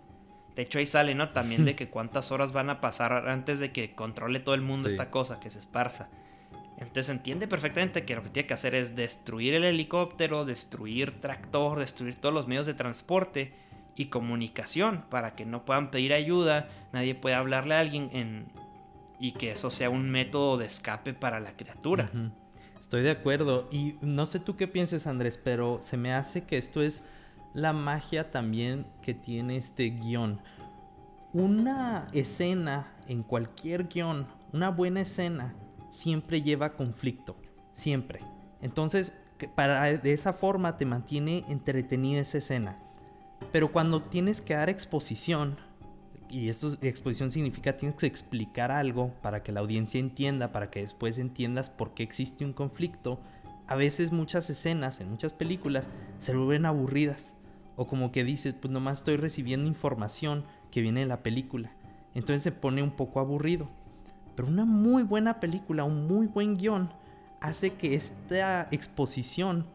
[0.60, 1.30] De hecho ahí sale, ¿no?
[1.30, 4.89] También de que cuántas horas van a pasar antes de que controle todo el mundo
[4.89, 6.10] esta cosa, que se esparza.
[6.76, 11.80] Entonces entiende perfectamente que lo que tiene que hacer es destruir el helicóptero, destruir tractor,
[11.80, 13.54] destruir todos los medios de transporte
[13.95, 18.48] y comunicación para que no puedan pedir ayuda, nadie pueda hablarle a alguien en,
[19.17, 22.12] y que eso sea un método de escape para la criatura.
[22.78, 23.69] Estoy de acuerdo.
[23.72, 27.06] Y no sé tú qué pienses, Andrés, pero se me hace que esto es
[27.53, 30.41] la magia también que tiene este guion.
[31.33, 35.53] Una escena en cualquier guion, una buena escena,
[35.89, 37.35] siempre lleva conflicto.
[37.73, 38.19] Siempre.
[38.62, 39.13] Entonces,
[39.55, 42.77] para, de esa forma te mantiene entretenida esa escena.
[43.51, 45.57] Pero cuando tienes que dar exposición,
[46.29, 50.81] y esto exposición significa tienes que explicar algo para que la audiencia entienda, para que
[50.81, 53.19] después entiendas por qué existe un conflicto,
[53.67, 57.35] a veces muchas escenas en muchas películas se vuelven aburridas.
[57.79, 61.71] O como que dices, pues nomás estoy recibiendo información que viene de la película.
[62.13, 63.69] Entonces se pone un poco aburrido.
[64.35, 66.91] Pero una muy buena película, un muy buen guion,
[67.39, 69.65] hace que esta exposición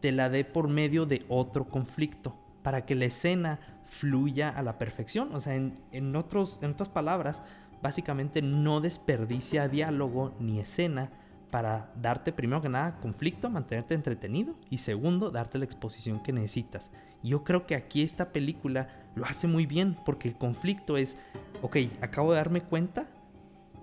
[0.00, 2.34] te la dé por medio de otro conflicto.
[2.62, 5.34] Para que la escena fluya a la perfección.
[5.34, 7.42] O sea, en, otros, en otras palabras,
[7.82, 11.10] básicamente no desperdicia diálogo ni escena
[11.50, 16.92] para darte primero que nada conflicto, mantenerte entretenido y segundo, darte la exposición que necesitas.
[17.22, 21.16] Yo creo que aquí esta película lo hace muy bien porque el conflicto es,
[21.62, 23.06] ok, acabo de darme cuenta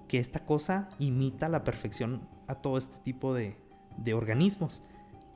[0.08, 3.58] que esta cosa imita a la perfección a todo este tipo de,
[3.98, 4.82] de organismos.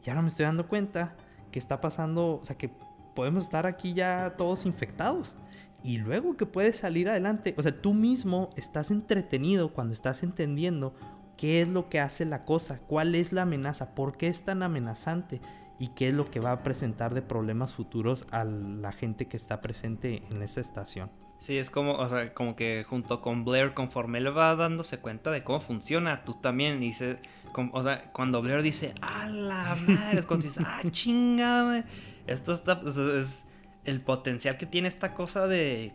[0.03, 1.15] Y ahora me estoy dando cuenta
[1.51, 2.71] que está pasando, o sea, que
[3.13, 5.35] podemos estar aquí ya todos infectados.
[5.83, 10.93] Y luego que puedes salir adelante, o sea, tú mismo estás entretenido cuando estás entendiendo
[11.37, 14.63] qué es lo que hace la cosa, cuál es la amenaza, por qué es tan
[14.63, 15.41] amenazante
[15.79, 19.37] y qué es lo que va a presentar de problemas futuros a la gente que
[19.37, 21.09] está presente en esa estación.
[21.39, 25.31] Sí, es como, o sea, como que junto con Blair, conforme él va dándose cuenta
[25.31, 27.17] de cómo funciona, tú también dices,
[27.71, 30.19] o sea, cuando Blair dice, ¡a la madre!
[30.19, 31.83] Es cuando dices, ¡ah, chingada!
[32.27, 33.45] Esto está, es,
[33.85, 35.93] el potencial que tiene esta cosa de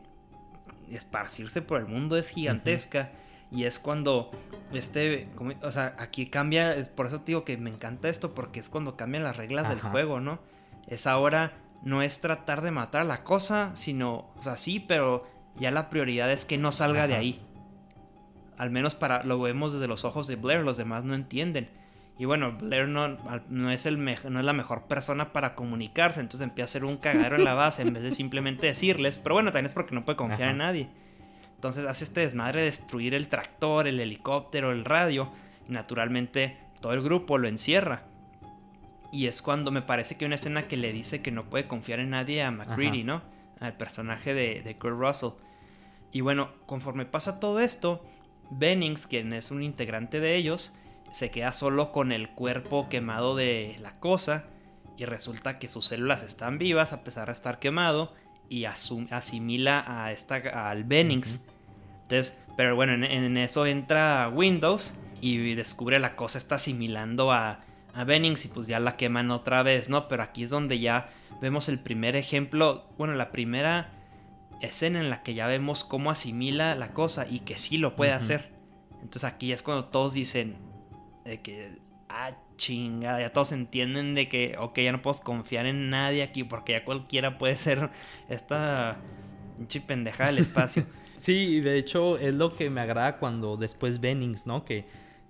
[0.90, 3.12] esparcirse por el mundo es gigantesca.
[3.50, 4.30] Y es cuando
[4.72, 5.28] este,
[5.62, 8.68] o sea, aquí cambia, es por eso te digo que me encanta esto, porque es
[8.68, 10.40] cuando cambian las reglas del juego, ¿no?
[10.86, 15.26] Es ahora, no es tratar de matar a la cosa, sino, o sea, sí, pero
[15.56, 17.42] ya la prioridad es que no salga de ahí.
[18.58, 21.68] Al menos para, lo vemos desde los ojos de Blair, los demás no entienden.
[22.18, 26.48] Y bueno, Blair no, no, es el no es la mejor persona para comunicarse, entonces
[26.48, 29.18] empieza a hacer un cagadero en la base en vez de simplemente decirles.
[29.18, 30.88] Pero bueno, también es porque no puede confiar en nadie.
[31.56, 35.30] Entonces hace este desmadre de destruir el tractor, el helicóptero, el radio.
[35.68, 38.04] Y naturalmente todo el grupo lo encierra.
[39.12, 41.66] Y es cuando me parece que hay una escena que le dice que no puede
[41.66, 43.22] confiar en nadie a McCready, ¿no?
[43.60, 45.30] Al personaje de, de Kurt Russell.
[46.12, 48.04] Y bueno, conforme pasa todo esto,
[48.50, 50.72] Bennings, quien es un integrante de ellos,
[51.10, 54.44] se queda solo con el cuerpo quemado de la cosa
[54.96, 58.12] y resulta que sus células están vivas a pesar de estar quemado
[58.48, 61.44] y asimila a esta, al Bennings.
[62.02, 67.60] Entonces, pero bueno, en, eso entra Windows y descubre la cosa está asimilando a,
[67.94, 70.08] a Bennings y pues ya la queman otra vez, ¿no?
[70.08, 73.92] Pero aquí es donde ya vemos el primer ejemplo, bueno, la primera
[74.60, 78.12] escena en la que ya vemos cómo asimila la cosa y que sí lo puede
[78.12, 78.52] hacer.
[79.02, 80.56] Entonces aquí es cuando todos dicen
[81.24, 81.78] de que,
[82.08, 86.44] ah, chinga, ya todos entienden de que, ok, ya no puedo confiar en nadie aquí
[86.44, 87.90] porque ya cualquiera puede ser
[88.28, 88.98] esta
[89.86, 90.86] pendeja del espacio.
[91.18, 94.64] sí, de hecho es lo que me agrada cuando después Bennings, ¿no?
[94.64, 94.86] Que,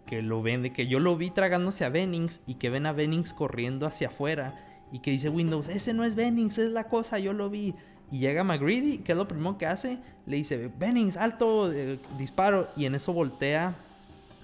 [0.07, 2.93] que lo ven, de que yo lo vi tragándose a Bennings y que ven a
[2.93, 4.55] Bennings corriendo hacia afuera
[4.93, 7.75] y que dice Windows, ese no es Bennings, es la cosa, yo lo vi.
[8.11, 12.69] Y llega McGreedy, que es lo primero que hace, le dice, Bennings, alto, eh, disparo.
[12.77, 13.75] Y en eso voltea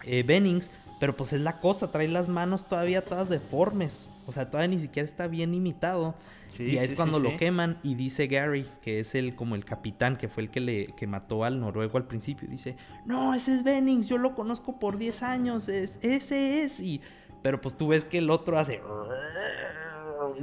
[0.05, 0.71] eh, Bennings,
[1.03, 4.09] pero pues es la cosa, trae las manos todavía todas deformes.
[4.25, 6.15] O sea, todavía ni siquiera está bien imitado.
[6.61, 10.17] y ahí es cuando lo queman y dice Gary, que es el como el capitán,
[10.17, 13.65] que fue el que le que mató al noruego al principio, dice, no, ese es
[13.65, 16.79] Bennings, yo lo conozco por 10 años, es, ese es.
[16.79, 17.01] Y,
[17.43, 18.81] pero pues tú ves que el otro hace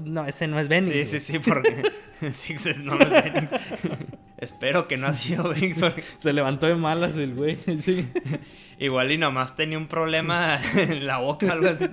[0.03, 0.91] no, ese no es Benny.
[0.91, 1.83] Sí, sí, sí, porque
[2.83, 3.23] no, es
[4.39, 5.73] Espero que no ha sido Benny.
[6.19, 8.09] Se levantó de malas el güey, sí.
[8.79, 11.85] Igual y nomás tenía un problema en la boca, algo así.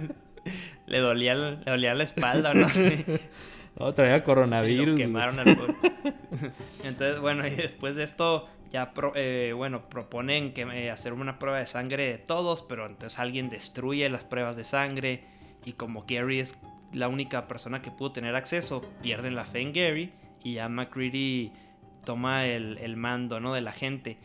[0.87, 3.05] Le dolía, le dolía la espalda, no sé.
[3.77, 4.97] No, traía coronavirus.
[4.97, 5.49] quemaron al
[6.85, 11.59] Entonces, bueno, y después de esto, ya, eh, bueno, proponen que eh, hacer una prueba
[11.59, 15.25] de sangre de todos, pero entonces alguien destruye las pruebas de sangre.
[15.65, 19.73] Y como Gary es la única persona que pudo tener acceso, pierden la fe en
[19.73, 20.13] Gary
[20.45, 21.51] y ya McCready
[22.07, 23.53] toma el, mando ¿no?
[23.53, 24.17] de la gente.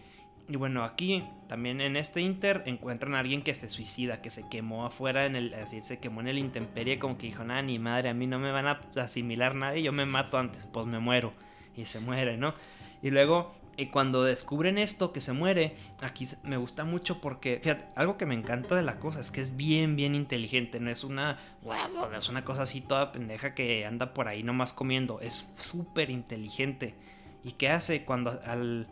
[0.48, 4.48] Y bueno, aquí también en este Inter encuentran a alguien que se suicida, que se
[4.48, 7.80] quemó afuera en el, así se quemó en el intemperie, como que dijo, nada, ni
[7.80, 11.00] madre, a mí no me van a asimilar nadie, yo me mato antes, pues me
[11.00, 11.34] muero.
[11.76, 12.54] Y se muere, ¿no?
[13.02, 17.86] Y luego y cuando descubren esto, que se muere, aquí me gusta mucho porque, fíjate,
[17.96, 20.80] algo que me encanta de la cosa es que es bien, bien inteligente.
[20.80, 24.74] No es una, no es una cosa así toda pendeja que anda por ahí nomás
[24.74, 25.22] comiendo.
[25.22, 26.96] Es súper inteligente.
[27.44, 28.88] ¿Y qué hace cuando al,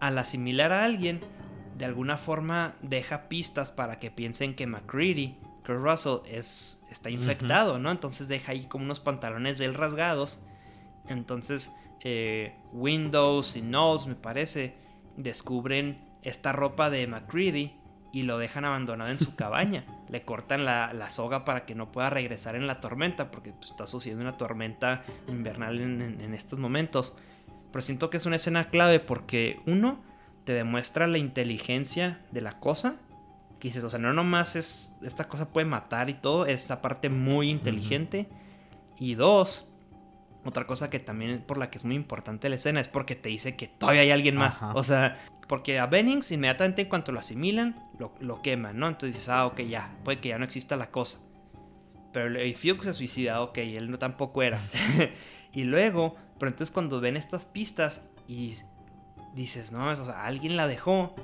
[0.00, 1.20] al asimilar a alguien,
[1.76, 7.78] de alguna forma deja pistas para que piensen que McCready, que Russell, es, está infectado,
[7.78, 7.90] ¿no?
[7.90, 10.38] Entonces deja ahí como unos pantalones de él rasgados.
[11.08, 14.74] Entonces eh, Windows y Knowles, me parece,
[15.16, 17.72] descubren esta ropa de McCready
[18.12, 19.84] y lo dejan abandonado en su cabaña.
[20.08, 23.86] Le cortan la, soga para que no pueda regresar en la tormenta, porque pues, está
[23.86, 27.12] sucediendo una tormenta invernal en, estos momentos.
[27.72, 30.02] Pero siento que es una escena clave porque, uno,
[30.44, 32.96] te demuestra la inteligencia de la cosa.
[33.58, 34.96] Que dices, o sea, no nomás es.
[35.02, 38.28] Esta cosa puede matar y todo, es esta parte muy inteligente.
[38.98, 39.70] Y dos,
[40.46, 43.28] otra cosa que también por la que es muy importante la escena es porque te
[43.28, 44.60] dice que todavía hay alguien más.
[44.74, 47.76] O sea, porque a Bennings inmediatamente en cuanto lo asimilan,
[48.20, 48.86] lo, queman, ¿no?
[48.86, 51.18] Entonces dices, ah, ok, ya, puede que ya no exista la cosa.
[52.12, 54.60] Pero el Fuchs se suicida, ok, él no tampoco era.
[55.52, 58.54] y luego, pero entonces cuando ven estas pistas y
[59.34, 61.14] dices, no, o sea, alguien la dejó,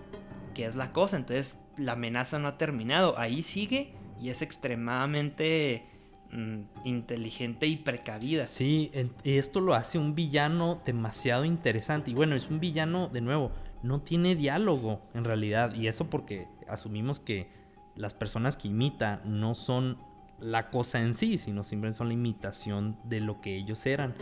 [0.55, 5.93] que es la cosa, entonces la amenaza no ha terminado, ahí sigue y es extremadamente
[6.35, 8.47] Mm, inteligente y precavida.
[8.47, 8.91] Sí,
[9.23, 12.11] y esto lo hace un villano demasiado interesante.
[12.11, 15.75] Y bueno, es un villano, de nuevo, no tiene diálogo en realidad.
[15.75, 17.51] Y eso porque asumimos que
[17.97, 19.99] las personas que imita no son
[20.41, 24.15] la cosa en sí, sino siempre son la imitación de lo que ellos eran.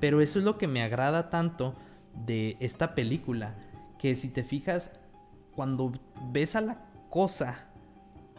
[0.00, 1.74] Pero eso es lo que me agrada tanto
[2.24, 3.54] de esta película,
[3.98, 4.92] que si te fijas,
[5.54, 5.92] cuando
[6.32, 6.78] ves a la
[7.10, 7.66] cosa,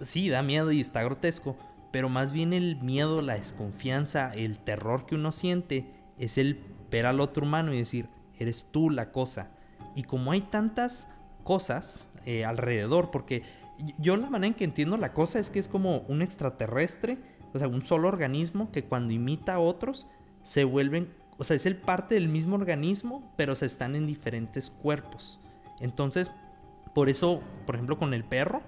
[0.02, 1.56] sí, da miedo y está grotesco,
[1.92, 5.86] pero más bien el miedo, la desconfianza, el terror que uno siente
[6.18, 6.60] es el
[6.92, 8.08] ver al otro humano y decir,
[8.40, 9.50] eres tú la cosa.
[9.96, 11.08] Y como hay tantas
[11.44, 13.44] cosas eh, alrededor, porque
[13.98, 17.18] yo la manera en que entiendo la cosa es que es como un extraterrestre,
[17.54, 20.08] o sea, un solo organismo que cuando imita a otros
[20.44, 24.70] se vuelven, o sea, es el parte del mismo organismo, pero se están en diferentes
[24.70, 25.40] cuerpos.
[25.80, 26.32] Entonces,
[26.94, 28.62] por eso, por ejemplo, con el perro,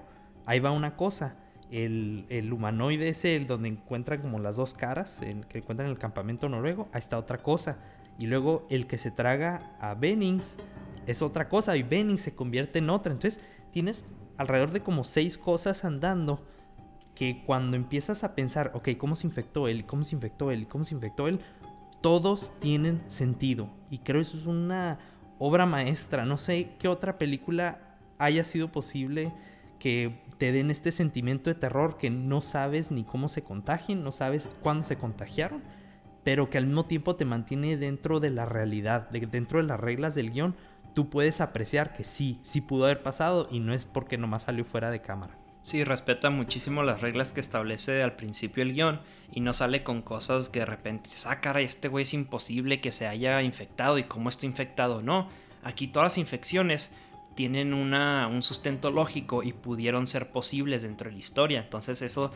[0.45, 1.35] ahí va una cosa
[1.71, 5.99] el, humanoide ese, el donde encuentran como las dos caras, el que encuentran en el
[5.99, 7.77] campamento noruego, ahí está otra cosa.
[8.17, 10.57] Y luego el que se traga a Bennings
[11.07, 13.11] es otra cosa y Bennings se convierte en otra.
[13.11, 13.39] Entonces
[13.71, 14.03] tienes
[14.37, 16.45] alrededor de como seis cosas andando
[17.15, 19.85] que cuando empiezas a pensar, ok, ¿cómo se infectó él?
[19.85, 20.67] ¿Cómo se infectó él?
[20.67, 21.39] ¿Cómo se infectó él?
[22.01, 23.69] Todos tienen sentido.
[23.89, 24.99] Y creo eso es una
[25.37, 26.25] obra maestra.
[26.25, 29.33] No sé qué otra película haya sido posible
[29.79, 34.11] que te den este sentimiento de terror que no sabes ni cómo se contagian, no
[34.11, 35.63] sabes cuándo se contagiaron,
[36.23, 39.79] pero que al mismo tiempo te mantiene dentro de la realidad, de, dentro de las
[39.79, 40.55] reglas del guion,
[40.93, 44.65] tú puedes apreciar que sí, sí pudo haber pasado y no es porque nomás salió
[44.65, 45.38] fuera de cámara.
[45.61, 49.01] Sí, respeta muchísimo las reglas que establece al principio el guion
[49.31, 53.07] y no sale con cosas que de repente ah, este güey es imposible que se
[53.07, 55.01] haya infectado y cómo está infectado.
[55.01, 55.27] No,
[55.63, 56.91] aquí todas las infecciones
[57.35, 61.59] tienen una, un sustento lógico y pudieron ser posibles dentro de la historia.
[61.59, 62.31] Entonces eso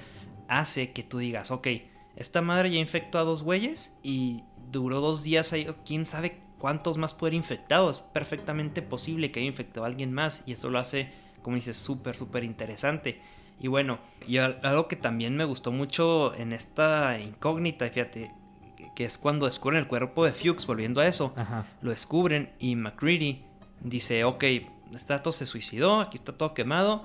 [0.48, 1.68] hace que tú digas, ok,
[2.16, 6.98] esta madre ya infectó a dos güeyes y duró dos días ahí, quién sabe cuántos
[6.98, 7.90] más puede haber infectado.
[7.90, 11.12] Es perfectamente posible que haya infectado a alguien más y eso lo hace
[11.44, 13.22] como dices, súper, súper interesante.
[13.60, 18.32] Y bueno, y algo que también me gustó mucho en esta incógnita, fíjate,
[18.96, 21.36] que es cuando descubren el cuerpo de Fuchs, volviendo a eso,
[21.82, 23.44] lo descubren y McCready
[23.82, 24.44] dice, ok,
[24.94, 27.04] este dato se suicidó, aquí está todo quemado.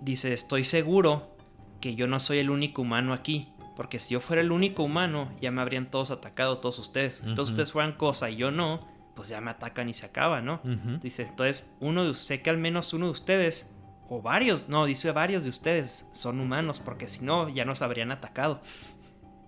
[0.00, 1.36] Dice, estoy seguro
[1.80, 3.52] que yo no soy el único humano aquí.
[3.76, 7.22] Porque si yo fuera el único humano, ya me habrían todos atacado, todos ustedes.
[7.24, 8.88] Si todos ustedes fueran cosa y yo no,
[9.18, 10.60] pues ya me atacan y se acaba, ¿no?
[11.02, 13.68] Dice, entonces, uno de, sé que al menos uno de ustedes,
[14.08, 18.12] o varios, no, dice varios de ustedes son humanos, porque si no, ya nos habrían
[18.12, 18.60] atacado.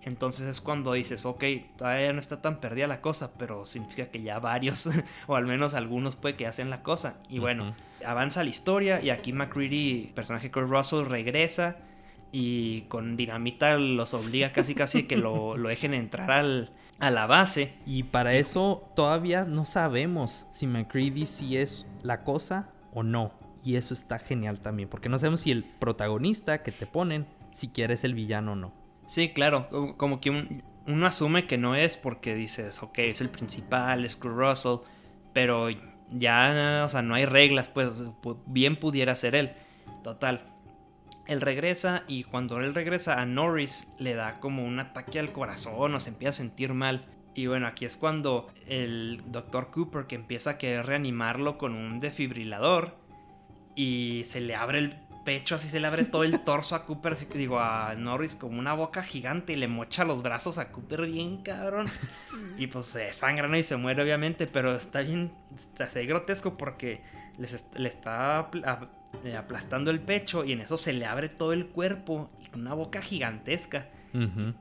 [0.01, 1.41] Entonces es cuando dices, ok,
[1.77, 4.89] todavía no está tan perdida la cosa, pero significa que ya varios,
[5.27, 7.21] o al menos algunos puede que hacen la cosa.
[7.29, 7.73] Y bueno,
[8.05, 11.77] avanza la historia y aquí McCready, personaje Kurt Russell, regresa
[12.33, 17.25] y con dinamita los obliga casi casi que lo, lo dejen entrar al, a la
[17.25, 17.73] base.
[17.85, 23.33] Y para eso todavía no sabemos si McCready sí es la cosa o no.
[23.63, 27.93] Y eso está genial también, porque no sabemos si el protagonista que te ponen siquiera
[27.93, 28.73] es el villano o no.
[29.07, 34.05] Sí, claro, como que uno asume que no es porque dices, ok, es el principal,
[34.05, 34.77] es Kurt Russell,
[35.33, 35.67] pero
[36.11, 38.03] ya, o sea, no hay reglas, pues
[38.45, 39.51] bien pudiera ser él.
[40.03, 40.41] Total,
[41.27, 45.95] él regresa y cuando él regresa a Norris le da como un ataque al corazón
[45.95, 47.05] o se empieza a sentir mal.
[47.33, 49.71] Y bueno, aquí es cuando el Dr.
[49.71, 52.97] Cooper que empieza a querer reanimarlo con un defibrilador
[53.75, 57.13] y se le abre el pecho, así se le abre todo el torso a Cooper,
[57.13, 60.71] así que digo a Norris como una boca gigante y le mocha los brazos a
[60.71, 61.87] Cooper bien cabrón.
[62.57, 67.01] Y pues se sangra y se muere obviamente, pero está bien, está así grotesco porque
[67.37, 68.49] les, le está
[69.23, 72.61] eh, aplastando el pecho y en eso se le abre todo el cuerpo y con
[72.61, 73.89] una boca gigantesca.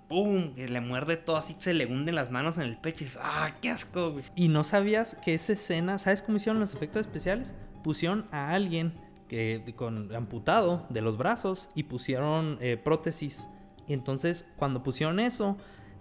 [0.08, 0.54] ¡Pum!
[0.54, 3.20] Que le muerde todo así, se le hunden las manos en el pecho y dices,
[3.22, 4.24] ¡ah, qué asco, güey!
[4.36, 7.54] Y no sabías que esa escena, ¿sabes cómo hicieron los efectos especiales?
[7.82, 8.92] Pusieron a alguien
[9.28, 13.48] que con amputado de los brazos y pusieron eh, prótesis.
[13.88, 15.56] Y entonces, cuando pusieron eso,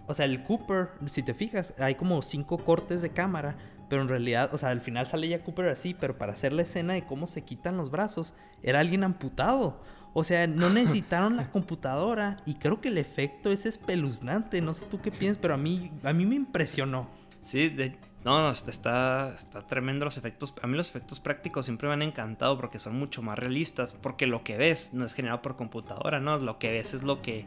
[0.06, 3.56] o sea, el Cooper, si te fijas, hay como cinco cortes de cámara
[3.90, 6.62] pero en realidad, o sea, al final sale ya Cooper así, pero para hacer la
[6.62, 9.82] escena de cómo se quitan los brazos, era alguien amputado.
[10.14, 14.62] O sea, no necesitaron la computadora y creo que el efecto es espeluznante.
[14.62, 17.10] No sé tú qué piensas, pero a mí, a mí me impresionó.
[17.40, 20.54] Sí, de, no, no, está, está tremendo los efectos.
[20.62, 23.94] A mí los efectos prácticos siempre me han encantado porque son mucho más realistas.
[23.94, 26.38] Porque lo que ves no es generado por computadora, ¿no?
[26.38, 27.46] Lo que ves es lo que,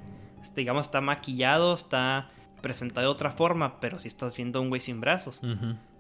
[0.58, 2.32] digamos, está maquillado, está
[2.64, 5.42] presentado de otra forma, pero si estás viendo a un güey sin brazos.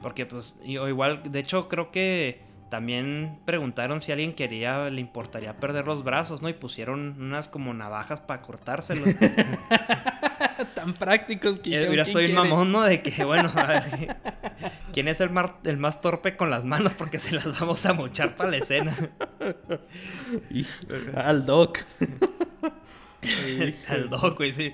[0.02, 5.58] Porque pues, o igual, de hecho creo que también preguntaron si alguien quería, le importaría
[5.58, 6.50] perder los brazos, ¿no?
[6.50, 9.10] Y pusieron unas como navajas para cortárselos.
[10.76, 11.90] Tan prácticos que yo.
[11.90, 12.82] Mira, estoy mamón, ¿no?
[12.82, 14.18] De que, bueno, a ver,
[14.92, 15.30] ¿quién es el,
[15.66, 16.96] el, más torpe con las manos?
[16.96, 18.96] Porque se las vamos a mochar para la escena.
[21.16, 21.80] al doc.
[23.88, 24.74] al doc, güey, sí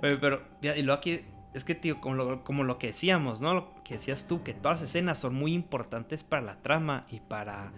[0.00, 1.20] pero, y lo aquí,
[1.54, 3.54] es que, tío, como lo, como lo que decíamos, ¿no?
[3.54, 7.20] Lo que decías tú, que todas las escenas son muy importantes para la trama y
[7.20, 7.72] para,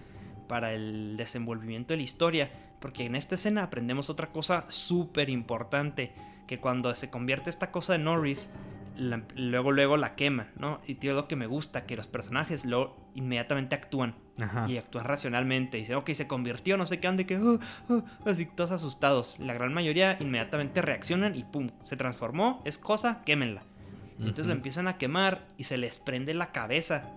[0.49, 2.51] para el desenvolvimiento de la historia.
[2.81, 6.13] Porque en esta escena aprendemos otra cosa súper importante,
[6.47, 8.53] que cuando se convierte esta cosa de Norris,
[8.97, 10.81] luego luego la queman, ¿no?
[10.87, 14.15] Y tío, lo que me gusta, que los personajes lo inmediatamente actúan.
[14.69, 15.77] Y actúan racionalmente.
[15.77, 17.39] Dicen, ok, se convirtió, no sé qué, ande que...
[17.39, 19.39] Uh, uh", así todos asustados.
[19.39, 23.63] La gran mayoría inmediatamente reaccionan y pum, se transformó, es cosa, quémenla.
[24.19, 27.11] Entonces lo empiezan a quemar y se les prende la cabeza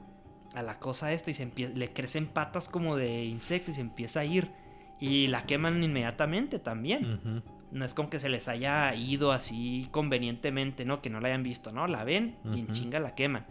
[0.55, 4.21] a la cosa esta y se le crecen patas como de insecto y se empieza
[4.21, 4.51] a ir.
[4.99, 7.43] Y la queman inmediatamente también.
[7.74, 11.01] No es como que se les haya ido así convenientemente, ¿no?
[11.01, 11.88] Que no la hayan visto, ¿no?
[11.88, 13.45] La ven y en chinga la queman.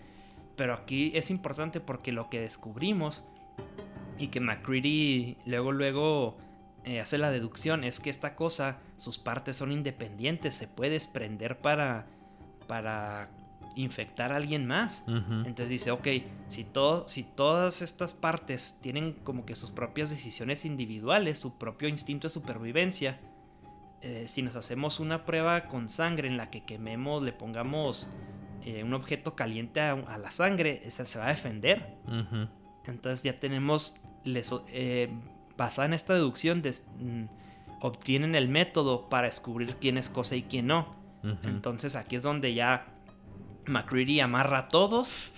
[0.56, 3.24] Pero aquí es importante porque lo que descubrimos
[4.18, 6.36] y que McCready luego, luego
[6.84, 11.58] eh, hace la deducción es que esta cosa, sus partes son independientes, se puede desprender
[11.58, 12.06] para,
[12.66, 13.28] para
[13.74, 15.04] infectar a alguien más.
[15.08, 16.08] Entonces dice, ok,
[16.48, 21.88] si, todo, si todas estas partes tienen como que sus propias decisiones individuales, su propio
[21.88, 23.18] instinto de supervivencia,
[24.02, 28.12] eh, si nos hacemos una prueba con sangre en la que quememos, le pongamos
[28.64, 31.96] eh, un objeto caliente a, a la sangre, esa se va a defender.
[32.86, 35.08] Entonces ya tenemos, les, eh,
[35.56, 37.24] basada en esta deducción, des- mm,
[37.80, 40.94] obtienen el método para descubrir quién es cosa y quién no.
[41.44, 42.86] Entonces aquí es donde ya
[43.66, 45.30] McCready amarra a todos.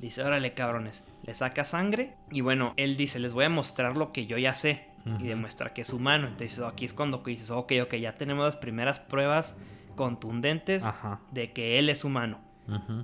[0.00, 2.14] Dice, órale cabrones, le saca sangre.
[2.30, 4.86] Y bueno, él dice, les voy a mostrar lo que yo ya sé.
[5.18, 6.28] Y demuestra que es humano.
[6.28, 9.56] Entonces aquí es cuando dices, ok, ok, ya tenemos las primeras pruebas
[9.96, 11.20] contundentes Ajá.
[11.30, 12.38] de que él es humano.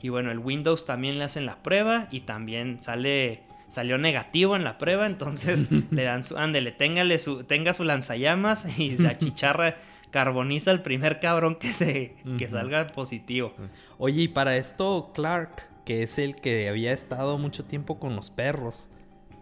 [0.00, 4.62] Y bueno, el Windows también le hacen la prueba y también sale salió negativo en
[4.62, 9.76] la prueba, entonces le dan su ándele, téngale su tenga su lanzallamas y la chicharra
[10.10, 13.52] carboniza al primer cabrón que se que salga positivo.
[13.98, 18.30] Oye, y para esto, Clark, que es el que había estado mucho tiempo con los
[18.30, 18.88] perros,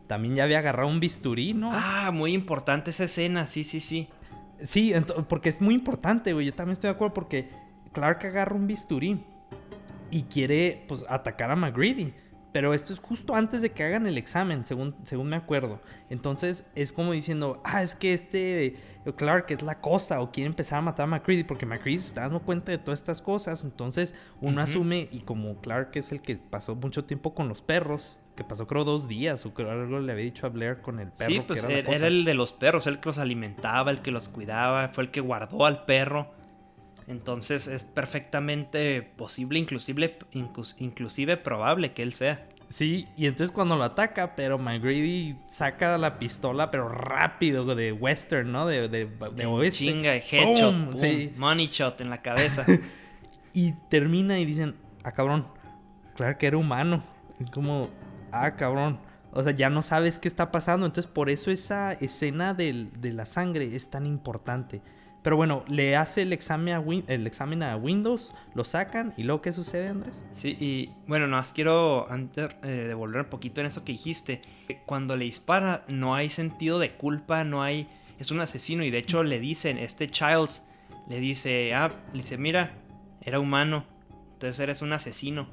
[0.07, 1.71] también ya había agarrado un bisturí, ¿no?
[1.73, 4.09] Ah, muy importante esa escena, sí, sí, sí.
[4.63, 4.93] Sí,
[5.29, 6.47] porque es muy importante, güey.
[6.47, 7.49] Yo también estoy de acuerdo porque
[7.93, 9.25] Clark agarra un bisturí
[10.11, 12.15] y quiere, pues, atacar a McGreedy.
[12.53, 15.81] Pero esto es justo antes de que hagan el examen, según, según me acuerdo.
[16.09, 18.77] Entonces es como diciendo, ah, es que este
[19.17, 22.21] Clark es la cosa o quiere empezar a matar a McCready porque McCready se está
[22.21, 23.65] dando cuenta de todas estas cosas.
[23.65, 28.21] Entonces uno asume, y como Clark es el que pasó mucho tiempo con los perros,
[28.37, 31.09] que pasó creo dos días o creo algo le había dicho a Blair con el
[31.11, 31.31] perro.
[31.31, 31.97] sí, que pues era la era, cosa.
[31.99, 35.11] era el de los perros, el que los alimentaba, el que los cuidaba, fue el
[35.11, 36.33] que guardó al perro.
[37.07, 42.49] Entonces es perfectamente posible, inclusive, inclus- inclusive probable que él sea.
[42.71, 48.51] Sí, y entonces cuando lo ataca, pero McGrady saca la pistola, pero rápido, de western,
[48.51, 48.67] ¿no?
[48.67, 49.05] De, de,
[49.35, 49.85] de oeste.
[49.85, 51.31] Chinga, headshot, Sí.
[51.37, 52.65] money shot en la cabeza.
[53.57, 54.75] Y termina y dicen,
[55.05, 55.47] ah, cabrón,
[56.17, 57.05] claro que era humano.
[57.53, 57.89] Como,
[58.35, 58.99] ah, cabrón.
[59.33, 60.87] O sea, ya no sabes qué está pasando.
[60.87, 64.83] Entonces, por eso esa escena de la sangre es tan importante.
[65.25, 70.23] Pero bueno, le hace el examen a, Windows, lo sacan y luego, ¿qué sucede, Andrés?
[70.33, 73.93] Sí, y bueno, nada más quiero antes eh, de volver un poquito en eso que
[73.93, 74.43] dijiste.
[74.85, 77.89] Cuando le dispara, no hay sentido de culpa, no hay.
[78.19, 80.63] Es un asesino, y de hecho le dicen, este Childs
[81.09, 82.73] le dice, ah, le dice, mira,
[83.23, 83.87] era humano,
[84.35, 85.49] entonces eres un asesino.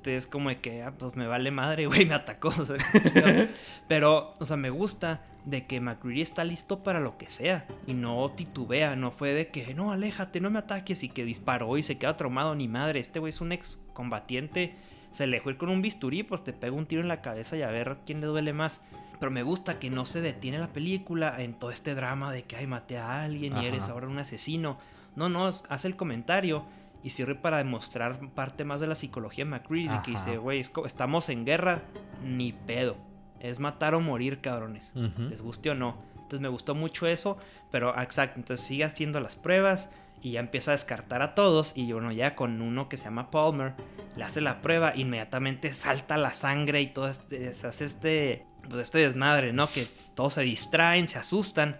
[0.00, 2.48] Este es como de que, ah, pues me vale madre, güey, me atacó.
[2.48, 2.78] o sea,
[3.88, 7.92] Pero, o sea, me gusta de que McCready está listo para lo que sea y
[7.92, 11.82] no titubea, no fue de que no, aléjate, no me ataques y que disparó y
[11.82, 14.74] se queda traumado, ni madre, este güey es un ex combatiente,
[15.12, 17.62] se le ir con un bisturí, pues te pega un tiro en la cabeza y
[17.62, 18.80] a ver quién le duele más.
[19.18, 22.56] Pero me gusta que no se detiene la película en todo este drama de que,
[22.56, 23.66] ay, maté a alguien y Ajá.
[23.66, 24.78] eres ahora un asesino.
[25.14, 26.64] No, no, hace el comentario
[27.02, 30.72] y sirve para demostrar parte más de la psicología de McCready, que dice, güey, es
[30.84, 31.82] estamos en guerra,
[32.22, 32.96] ni pedo.
[33.40, 34.92] Es matar o morir, cabrones.
[34.94, 35.96] Les guste o no.
[36.14, 37.38] Entonces me gustó mucho eso.
[37.70, 39.90] Pero exacto, entonces sigue haciendo las pruebas.
[40.22, 41.72] Y ya empieza a descartar a todos.
[41.74, 43.72] Y bueno, ya con uno que se llama Palmer.
[44.14, 44.94] Le hace la prueba.
[44.94, 47.54] Inmediatamente salta la sangre y todo este.
[47.54, 48.46] Se hace este.
[48.68, 49.70] Pues este desmadre, ¿no?
[49.70, 51.78] Que todos se distraen, se asustan.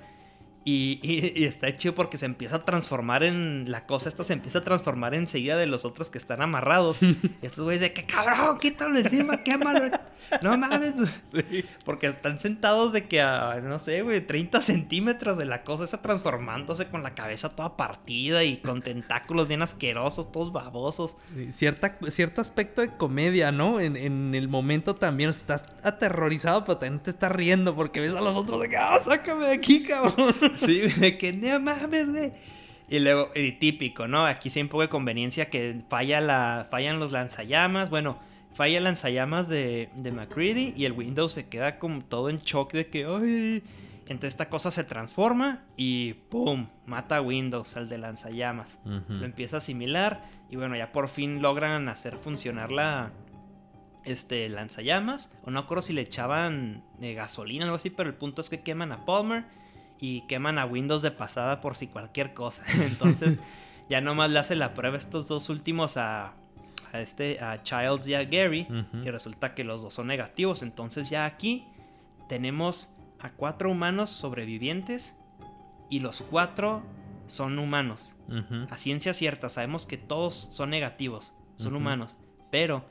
[0.63, 3.71] Y, y- y está chido porque se empieza a transformar en.
[3.71, 6.99] La cosa esta se empieza a transformar enseguida de los otros que están amarrados.
[7.03, 9.91] y estos güeyes de que cabrón, quítalo encima, quémalo.
[10.43, 10.95] No mames.
[11.33, 11.65] Sí.
[11.85, 16.03] Porque están sentados de que a, no sé, güey, 30 centímetros de la cosa esa
[16.03, 21.17] transformándose con la cabeza toda partida y con tentáculos bien asquerosos, todos babosos.
[21.35, 23.81] Sí, Cierta, cierto aspecto de comedia, ¿no?
[23.81, 28.21] En, en el momento también estás aterrorizado, pero también te estás riendo porque ves a
[28.21, 30.35] los otros de que, ah, sácame de aquí, cabrón.
[30.57, 32.33] Sí, de que no mames, güey.
[32.89, 34.27] Y luego, y típico, ¿no?
[34.27, 37.89] Aquí poco de conveniencia que falla la, fallan los lanzallamas.
[37.89, 38.19] Bueno,
[38.55, 42.73] falla el lanzallamas de, de McCready y el Windows se queda como todo en shock
[42.73, 43.63] de que, ay.
[44.11, 46.67] Entonces esta cosa se transforma y ¡pum!
[46.85, 48.81] Mata a Windows, al de lanzallamas.
[48.85, 53.13] Lo empieza a asimilar y bueno, ya por fin logran hacer funcionar la
[54.05, 58.17] este lanzallamas o no acuerdo si le echaban eh, gasolina o algo así, pero el
[58.17, 59.45] punto es que queman a Palmer
[60.01, 62.63] y queman a Windows de pasada por si cualquier cosa.
[62.85, 63.39] Entonces,
[63.91, 66.33] ya nomás le hace la prueba estos dos últimos a,
[66.93, 68.67] a este a Childs y a Gary
[69.05, 70.63] y resulta que los dos son negativos.
[70.63, 71.67] Entonces, ya aquí
[72.29, 75.15] tenemos a cuatro humanos sobrevivientes
[75.91, 76.83] y los cuatro
[77.27, 78.15] son humanos.
[78.71, 82.17] A ciencia cierta, sabemos que todos son negativos, son humanos,
[82.51, 82.85] pero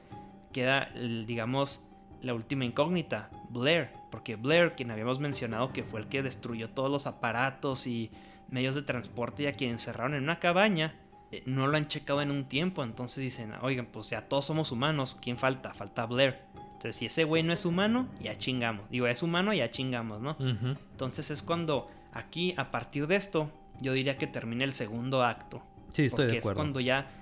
[0.52, 0.90] queda,
[1.26, 1.86] digamos,
[2.22, 6.90] la última incógnita, Blair, porque Blair, quien habíamos mencionado que fue el que destruyó todos
[6.90, 8.12] los aparatos y
[8.50, 10.96] medios de transporte y a quien encerraron en una cabaña,
[11.32, 14.72] eh, no lo han checado en un tiempo, entonces dicen, oigan, pues ya todos somos
[14.72, 15.74] humanos, ¿quién falta?
[15.74, 16.38] Falta Blair.
[16.56, 18.90] Entonces, si ese güey no es humano, ya chingamos.
[18.90, 20.38] Digo, es humano, ya chingamos, ¿no?
[20.40, 23.52] Entonces es cuando aquí, a partir de esto,
[23.82, 25.62] yo diría que termina el segundo acto.
[25.92, 26.58] Sí, estoy porque de es acuerdo.
[26.58, 27.19] cuando ya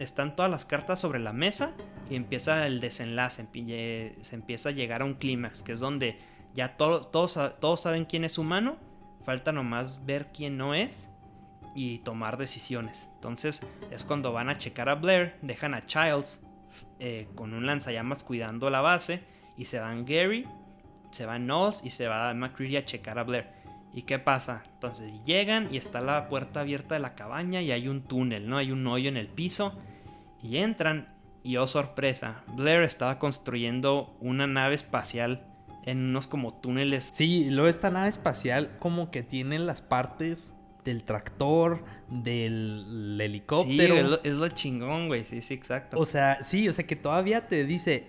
[0.00, 1.72] están todas las cartas sobre la mesa
[2.08, 3.46] y empieza el desenlace,
[4.22, 6.18] se empieza a llegar a un clímax, que es donde
[6.54, 8.76] ya todos, todos saben quién es humano,
[9.24, 11.10] falta nomás ver quién no es
[11.74, 13.10] y tomar decisiones.
[13.16, 16.40] Entonces es cuando van a checar a Blair, dejan a Childs
[16.98, 19.22] eh, con un lanzallamas cuidando la base
[19.58, 20.48] y se van Gary,
[21.10, 23.48] se va Knowles y se va McCready a checar a Blair.
[23.92, 24.62] ¿Y qué pasa?
[24.74, 28.56] Entonces llegan y está la puerta abierta de la cabaña y hay un túnel, ¿no?
[28.56, 29.76] Hay un hoyo en el piso
[30.42, 31.08] y entran
[31.42, 35.46] y oh sorpresa, Blair estaba construyendo una nave espacial
[35.84, 37.10] en unos como túneles.
[37.14, 40.50] Sí, luego esta nave espacial como que tiene las partes
[40.84, 43.94] del tractor, del helicóptero.
[43.94, 45.24] Sí, es lo, chingón, güey.
[45.24, 45.98] Sí, sí, exacto.
[45.98, 48.08] O sea, sí, o sea que todavía te dice,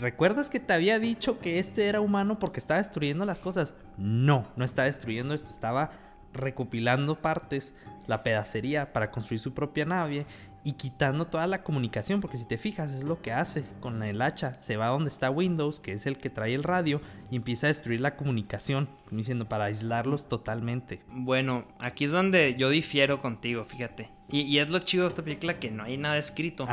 [0.00, 3.74] ¿recuerdas que te había dicho que este era humano porque estaba destruyendo las cosas?
[3.98, 5.90] No, no estaba destruyendo esto, estaba
[6.32, 7.74] recopilando partes,
[8.06, 10.26] la pedacería para construir su propia nave
[10.64, 14.22] y quitando toda la comunicación, porque si te fijas es lo que hace con el
[14.22, 17.00] hacha, se va donde está Windows, que es el que trae el radio,
[17.30, 21.02] y empieza a destruir la comunicación, como diciendo, para aislarlos totalmente.
[21.08, 24.10] Bueno, aquí es donde yo difiero contigo, fíjate.
[24.30, 26.66] Y, es lo chido de esta película que no hay nada escrito,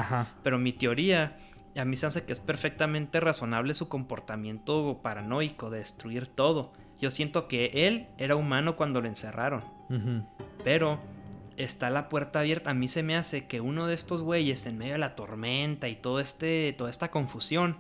[0.44, 1.38] pero mi teoría,
[1.76, 6.72] a mí se hace que es perfectamente razonable su comportamiento paranoico de destruir todo.
[7.00, 9.64] Yo siento que él era humano cuando lo encerraron,
[10.64, 11.00] pero
[11.60, 12.72] está la puerta abierta.
[12.72, 15.88] A mí se me hace que uno de estos güeyes en medio de la tormenta
[15.90, 17.78] y todo este, toda esta confusión,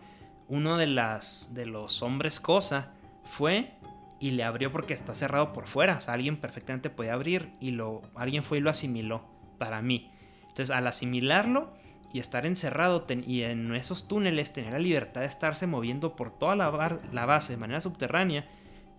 [0.47, 2.91] uno de, las, de los hombres cosa
[3.23, 3.71] fue
[4.19, 5.97] y le abrió porque está cerrado por fuera.
[5.97, 9.23] O sea, alguien perfectamente puede abrir y lo, alguien fue y lo asimiló
[9.57, 10.11] para mí.
[10.41, 11.73] Entonces, al asimilarlo
[12.11, 16.55] y estar encerrado y en esos túneles tener la libertad de estarse moviendo por toda
[16.55, 18.47] la, la base de manera subterránea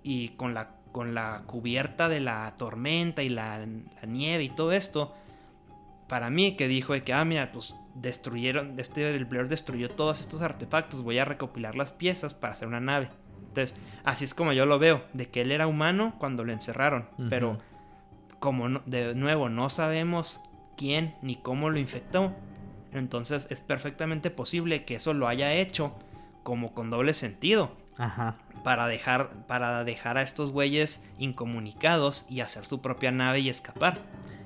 [0.03, 3.65] y con la con la cubierta de la tormenta y la,
[4.07, 5.15] nieve y todo esto,
[6.09, 10.21] para mí que dijo de que, ah, mira, pues destruyeron, este, el Blair destruyó todos
[10.21, 13.11] estos artefactos, voy a recopilar las piezas para hacer una nave.
[13.39, 17.09] Entonces, así es como yo lo veo, de que él era humano cuando lo encerraron,
[17.29, 17.59] pero
[18.39, 20.41] como de nuevo no sabemos
[20.77, 22.35] quién ni cómo lo infectó,
[22.93, 25.95] entonces es perfectamente posible que eso lo haya hecho
[26.43, 27.77] como con doble sentido.
[27.97, 33.49] Ajá para dejar, para dejar a estos güeyes incomunicados y hacer su propia nave y
[33.49, 34.01] escapar.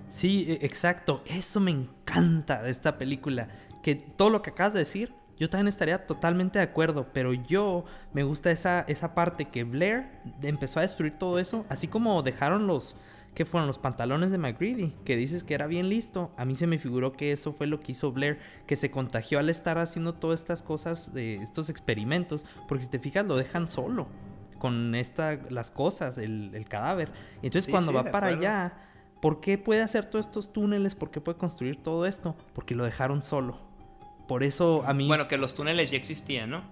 [0.08, 1.22] Sí, e, exacto.
[1.26, 3.48] Eso me encanta de esta película.
[3.82, 7.08] Que todo lo que acabas de decir, yo también estaría totalmente de acuerdo.
[7.12, 10.06] Pero yo me gusta esa, esa parte que Blair
[10.42, 11.66] empezó a destruir todo eso.
[11.68, 12.96] Así como dejaron los,
[13.34, 16.30] que fueron los pantalones de McGreedy, que dices que era bien listo.
[16.36, 19.38] A mí se me figuró que eso fue lo que hizo Blair, que se contagió
[19.38, 24.06] al estar haciendo todas estas cosas, estos experimentos, porque si te fijas lo dejan solo
[24.58, 27.10] con esta, las cosas, el, cadáver.
[27.42, 28.72] Entonces cuando va para allá,
[29.20, 30.94] ¿por qué puede hacer todos estos túneles?
[30.94, 32.36] ¿Por qué puede construir todo esto?
[32.54, 33.58] Porque lo dejaron solo.
[34.28, 35.06] Por eso a mí...
[35.06, 36.62] Bueno, que los túneles ya existían, ¿no?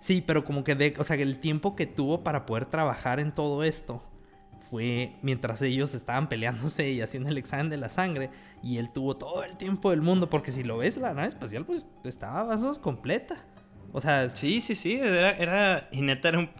[0.00, 3.20] Sí, pero como que de, o sea, que el tiempo que tuvo para poder trabajar
[3.20, 4.02] en todo esto
[4.70, 8.30] fue mientras ellos estaban peleándose y haciendo el examen de la sangre
[8.62, 11.64] y él tuvo todo el tiempo del mundo porque si lo ves la nave espacial
[11.64, 13.44] pues estaba más completa.
[13.92, 16.50] O sea, sí, sí, sí, era, era y neta era un,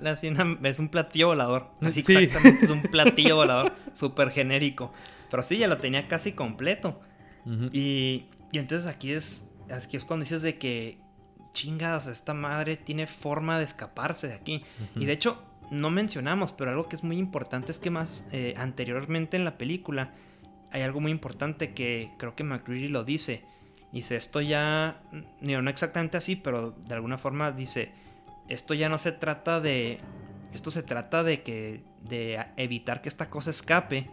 [0.65, 1.71] es un platillo volador.
[1.83, 4.93] Así exactamente, es un platillo volador súper genérico.
[5.31, 7.01] Pero sí, ya lo tenía casi completo.
[7.73, 10.99] y, y, entonces aquí es, aquí es cuando dices de que
[11.53, 14.65] chingadas, esta madre tiene forma de escaparse de aquí.
[14.97, 18.55] Y de hecho, no mencionamos, pero algo que es muy importante es que más eh,
[18.57, 20.13] anteriormente en la película
[20.71, 23.45] hay algo muy importante que creo que McCready lo dice.
[23.93, 25.01] Dice, esto ya,
[25.41, 27.93] no exactamente así, pero de alguna forma dice,
[28.49, 30.01] esto ya no se trata de,
[30.53, 34.11] esto se trata de que, de evitar que esta cosa escape.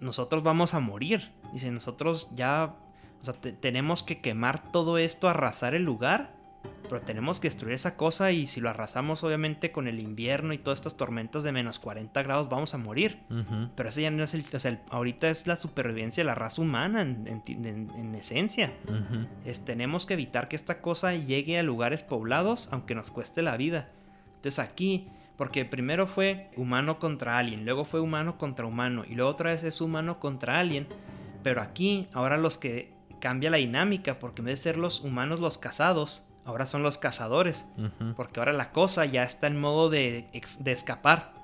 [0.00, 1.30] Nosotros vamos a morir.
[1.52, 2.74] Dice, nosotros ya,
[3.22, 6.43] o sea, tenemos que quemar todo esto, arrasar el lugar
[6.88, 10.58] pero tenemos que destruir esa cosa y si lo arrasamos obviamente con el invierno y
[10.58, 13.18] todas estas tormentas de menos 40 grados vamos a morir.
[13.74, 14.44] Pero eso ya no es el...
[14.52, 18.72] O sea, ahorita es la supervivencia de la raza humana en, esencia.
[19.44, 23.56] es, tenemos que evitar que esta cosa llegue a lugares poblados aunque nos cueste la
[23.56, 23.88] vida.
[24.36, 25.08] Entonces aquí...
[25.36, 29.64] Porque primero fue humano contra alien, luego fue humano contra humano y luego otra vez
[29.64, 30.86] es humano contra alien.
[31.42, 35.40] Pero aquí ahora los que cambia la dinámica porque en vez de ser los humanos
[35.40, 37.66] los cazados, ahora son los cazadores.
[38.16, 40.28] Porque ahora la cosa ya está en modo de,
[40.64, 41.34] escapar.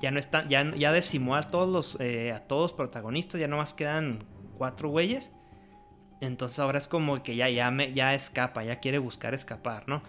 [0.00, 3.48] Ya no está, ya, ya decimó a todos los eh, a todos los protagonistas, ya
[3.48, 4.24] nomás quedan
[4.58, 5.30] cuatro güeyes.
[6.20, 10.02] Entonces ahora es como que ya, ya, me, ya escapa, ya quiere buscar escapar, ¿no?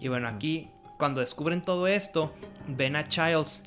[0.00, 0.68] Y bueno, aquí
[0.98, 2.34] cuando descubren todo esto,
[2.66, 3.64] ven a Childs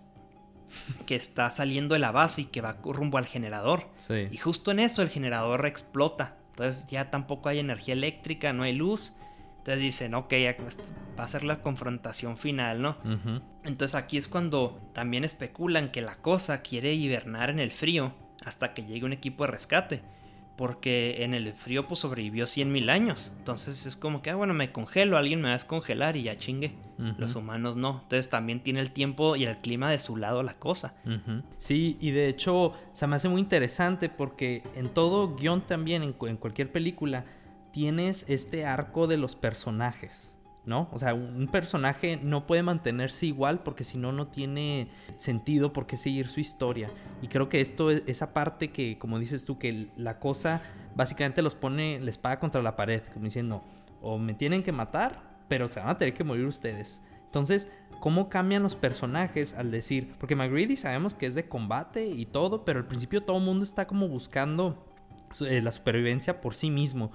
[1.05, 3.89] que está saliendo de la base y que va rumbo al generador.
[4.31, 8.73] Y justo en eso el generador explota Entonces ya tampoco hay energía eléctrica, no hay
[8.73, 9.17] luz.
[9.63, 10.33] Entonces dicen, ok,
[11.17, 12.97] va a ser la confrontación final, ¿no?
[13.63, 18.11] Entonces aquí es cuando también especulan que la cosa quiere hibernar en el frío
[18.43, 20.01] hasta que llegue un equipo de rescate.
[20.57, 23.31] Porque en el frío pues sobrevivió 100 mil años.
[23.37, 26.35] Entonces es como que, ah, bueno, me congelo, alguien me va a descongelar y ya
[26.35, 26.73] chingue.
[27.17, 28.01] Los humanos no.
[28.03, 30.93] Entonces también tiene el tiempo y el clima de su lado la cosa.
[31.57, 36.11] Sí, y de hecho se me hace muy interesante porque en todo guion también, en
[36.11, 37.23] cualquier película,
[37.73, 40.37] tienes este arco de los personajes.
[40.65, 40.87] ¿no?
[40.93, 45.87] O sea, un personaje no puede mantenerse igual porque si no, no tiene sentido por
[45.87, 46.89] qué seguir su historia.
[47.21, 50.61] Y creo que esto, es esa parte que, como dices tú, que la cosa
[50.95, 53.61] básicamente los pone, les paga contra la pared, como diciendo,
[54.01, 57.01] o me tienen que matar, pero se van a tener que morir ustedes.
[57.25, 57.69] Entonces,
[57.99, 60.13] ¿cómo cambian los personajes al decir?
[60.19, 63.63] Porque McGreedy sabemos que es de combate y todo, pero al principio todo el mundo
[63.63, 64.85] está como buscando
[65.41, 67.11] eh, la supervivencia por sí mismo.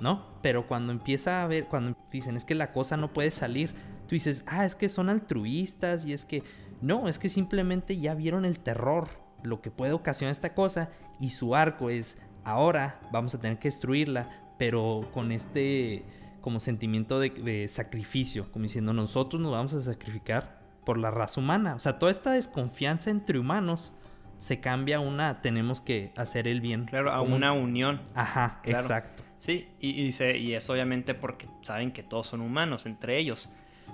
[0.00, 0.26] ¿No?
[0.42, 3.74] Pero cuando empieza a ver, cuando dicen es que la cosa no puede salir,
[4.06, 6.42] tú dices, ah, es que son altruistas y es que
[6.80, 9.08] no, es que simplemente ya vieron el terror,
[9.42, 10.90] lo que puede ocasionar esta cosa
[11.20, 16.04] y su arco es, ahora vamos a tener que destruirla, pero con este
[16.40, 21.74] como sentimiento de, sacrificio, como diciendo, nosotros nos vamos a sacrificar por la raza humana.
[21.74, 23.92] O sea, toda esta desconfianza entre humanos
[24.38, 26.86] se cambia una tenemos que hacer el bien.
[26.86, 28.00] Claro, a una unión.
[28.14, 29.22] Ajá, exacto.
[29.38, 33.52] Sí, y, dice, y es obviamente porque saben que todos son humanos entre ellos.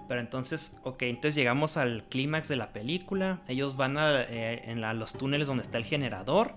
[0.09, 3.40] Pero entonces, ok, entonces llegamos al clímax de la película.
[3.47, 6.55] Ellos van a, eh, en los túneles donde está el generador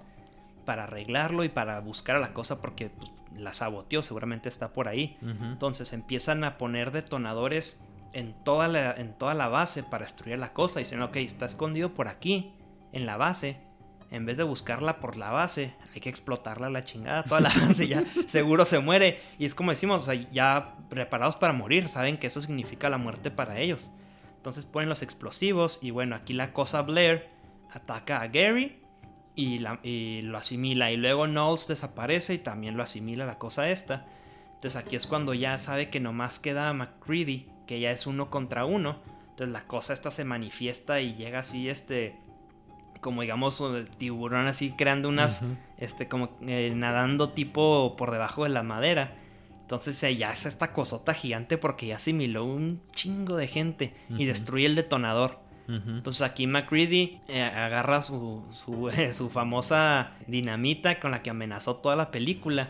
[0.65, 4.87] para arreglarlo y para buscar a la cosa porque pues, la saboteó, seguramente está por
[4.87, 5.17] ahí.
[5.21, 7.81] Entonces empiezan a poner detonadores
[8.13, 10.79] en toda, la, en toda la base para destruir la cosa.
[10.79, 12.53] Y dicen, ok, está escondido por aquí,
[12.91, 13.66] en la base
[14.09, 17.49] en vez de buscarla por la base, hay que explotarla a la chingada, toda la
[17.61, 19.21] base ya seguro se muere.
[19.37, 23.59] Y es como decimos, ya preparados para morir, saben que eso significa la muerte para
[23.59, 23.91] ellos.
[24.37, 27.27] Entonces ponen los explosivos y bueno, aquí la cosa Blair
[27.73, 28.81] ataca a Gary
[29.35, 30.91] y, lo asimila.
[30.91, 34.05] Y luego Knowles desaparece y también lo asimila la cosa esta.
[34.47, 38.29] Entonces aquí es cuando ya sabe que nomás queda a McCready, que ya es uno
[38.29, 38.99] contra uno.
[39.29, 42.15] Entonces la cosa esta se manifiesta y llega así este
[43.01, 45.43] como digamos el tiburón así creando unas,
[45.77, 49.15] este, como eh, nadando tipo por debajo de la madera.
[49.61, 54.25] Entonces eh, ya es esta cosota gigante porque ya asimiló un chingo de gente y
[54.25, 55.39] destruye el detonador.
[55.67, 61.97] Entonces aquí McCready eh, agarra su, su, su, famosa dinamita con la que amenazó toda
[61.97, 62.69] la película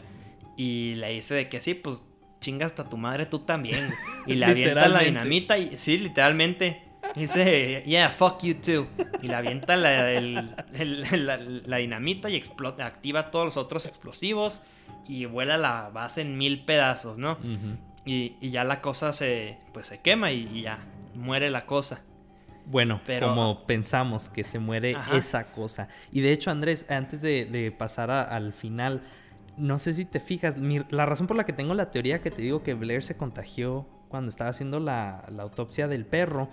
[0.55, 2.03] y le dice de que sí, pues
[2.39, 3.91] chinga hasta tu madre tú también.
[4.25, 6.86] Y le avienta la dinamita y sí, literalmente
[7.17, 8.87] dice, yeah, fuck you too.
[9.21, 14.61] Y le avienta la, la, dinamita y explota, activa todos los otros explosivos
[15.07, 17.37] y vuela la base en mil pedazos, ¿no?
[18.05, 20.79] y, ya la cosa se, pues se quema y, ya
[21.15, 22.03] muere la cosa.
[22.65, 25.87] Bueno, Pero, como pensamos que se muere esa cosa.
[26.11, 29.01] Y de hecho, Andrés, antes de, pasar al final,
[29.57, 30.55] no sé si te fijas,
[30.89, 33.87] la razón por la que tengo la teoría que te digo que Blair se contagió
[34.09, 36.49] cuando estaba haciendo la, la autopsia del perro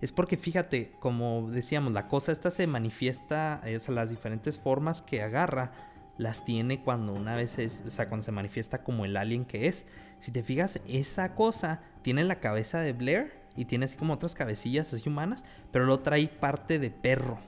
[0.00, 4.58] es porque fíjate, como decíamos, la cosa esta se manifiesta, eh, o sea, las diferentes
[4.58, 5.72] formas que agarra
[6.18, 9.66] las tiene cuando una vez es, o sea, cuando se manifiesta como el alien que
[9.68, 9.86] es.
[10.20, 14.34] Si te fijas, esa cosa tiene la cabeza de Blair y tiene así como otras
[14.34, 17.38] cabecillas así humanas, pero lo trae parte de perro.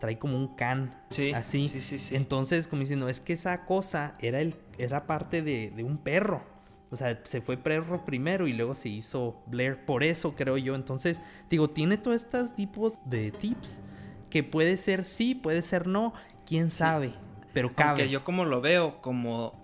[0.00, 0.94] Trae como un can.
[1.10, 1.32] Sí.
[1.32, 1.68] Así.
[1.68, 2.16] Sí, sí, sí.
[2.16, 6.42] Entonces, como diciendo, es que esa cosa era, el, era parte de, de un perro.
[6.90, 9.84] O sea, se fue Perro primero y luego se hizo Blair.
[9.84, 10.74] Por eso creo yo.
[10.74, 13.80] Entonces, digo, tiene todos estos tipos de tips
[14.28, 16.14] que puede ser sí, puede ser no.
[16.44, 17.12] Quién sabe.
[17.52, 17.90] Pero cabe.
[17.90, 19.54] Aunque yo como lo veo, como,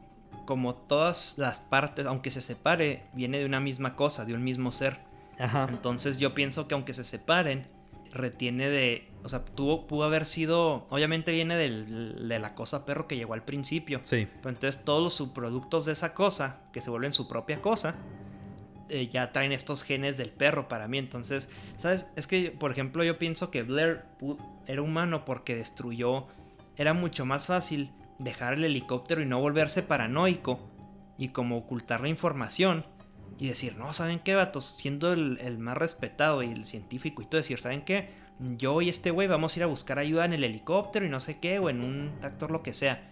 [0.45, 4.70] como todas las partes, aunque se separe, viene de una misma cosa, de un mismo
[4.70, 4.99] ser.
[5.39, 5.66] Ajá.
[5.68, 7.66] Entonces yo pienso que aunque se separen,
[8.12, 9.09] retiene de.
[9.27, 10.87] O sea, tuvo, pudo haber sido.
[10.89, 14.01] Obviamente viene de la cosa perro que llegó al principio.
[14.05, 14.29] Sí.
[14.37, 17.97] Pero entonces todos los subproductos de esa cosa, que se vuelven su propia cosa,
[18.89, 20.99] eh, ya traen estos genes del perro para mí.
[20.99, 22.09] Entonces, ¿sabes?
[22.14, 24.05] Es que, por ejemplo, yo pienso que Blair
[24.68, 26.29] era humano porque destruyó.
[26.77, 30.61] Era mucho más fácil dejar el helicóptero y no volverse paranoico
[31.18, 32.85] y como ocultar la información
[33.39, 34.77] y decir, no, ¿saben qué, vatos?
[34.79, 38.26] Siendo el, más respetado y el científico y todo, decir, ¿saben qué?
[38.39, 41.20] Yo y este güey vamos a ir a buscar ayuda en el helicóptero y no
[41.20, 43.11] sé qué, o en un tractor, lo que sea.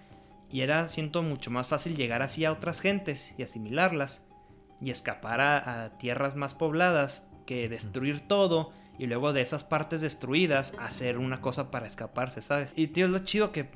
[0.51, 4.23] Y era, siento, mucho más fácil llegar así a otras gentes y asimilarlas
[4.81, 10.75] y escapar a, tierras más pobladas que destruir todo y luego de esas partes destruidas
[10.79, 12.73] hacer una cosa para escaparse, ¿sabes?
[12.77, 13.71] Y tío, es lo chido que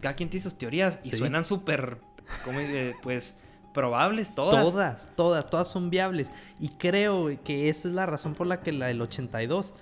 [0.00, 1.98] cada quien tiene sus teorías y suenan súper
[2.44, 3.40] ¿cómo, eh, pues
[3.72, 4.64] probables todas.
[4.64, 6.32] Todas, todas, todas son viables.
[6.60, 9.74] Y creo que esa es la razón por la que la del 82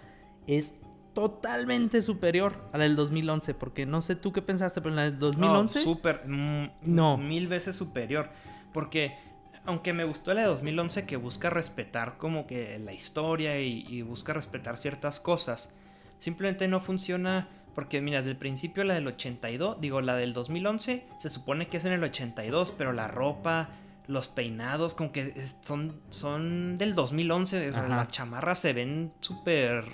[0.46, 0.76] es
[1.14, 3.54] totalmente superior a la del 2011.
[3.54, 5.78] Porque no sé tú qué pensaste, pero en la del 2011...
[5.78, 7.16] No, súper, mm, No.
[7.16, 8.30] mil veces superior.
[8.72, 9.16] Porque
[9.64, 14.02] aunque me gustó la de 2011 que busca respetar como que la historia y, y
[14.02, 15.74] busca respetar ciertas cosas,
[16.18, 21.06] simplemente no funciona porque mira, desde el principio la del 82, digo, la del 2011
[21.18, 23.68] se supone que es en el 82, pero la ropa,
[24.08, 25.32] los peinados, como que
[25.62, 27.88] son, son del 2011, o sea, Ajá.
[27.96, 29.84] las chamarras se ven súper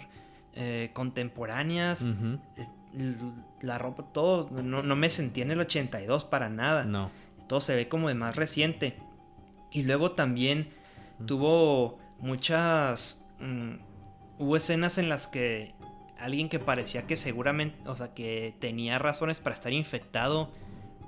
[0.58, 3.16] eh, contemporáneas, eh,
[3.60, 7.10] la ropa, todo, no, no me sentí en el 82 para nada No.
[7.46, 8.96] todo se ve como de más reciente.
[9.70, 10.70] Y luego también
[11.26, 13.30] tuvo muchas...
[13.40, 13.74] mm,
[14.38, 15.74] hubo escenas en las que
[16.18, 20.50] alguien que parecía que seguramente, o sea, que tenía razones para estar infectado,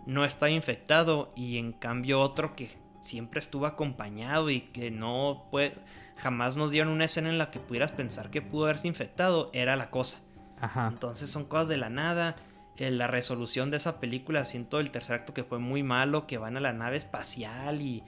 [0.07, 1.33] no estaba infectado.
[1.37, 5.75] Y en cambio otro que siempre estuvo acompañado y que no puede...
[6.19, 9.77] Jamás nos dieron una escena en la que pudieras pensar que pudo haberse infectado, era
[9.77, 10.19] la cosa.
[10.61, 10.89] Ajá.
[10.89, 12.37] Entonces son cosas de la nada.
[12.77, 16.39] Eh, la resolución de esa película, siento el tercer acto que fue muy malo, que
[16.39, 18.03] van a la nave espacial y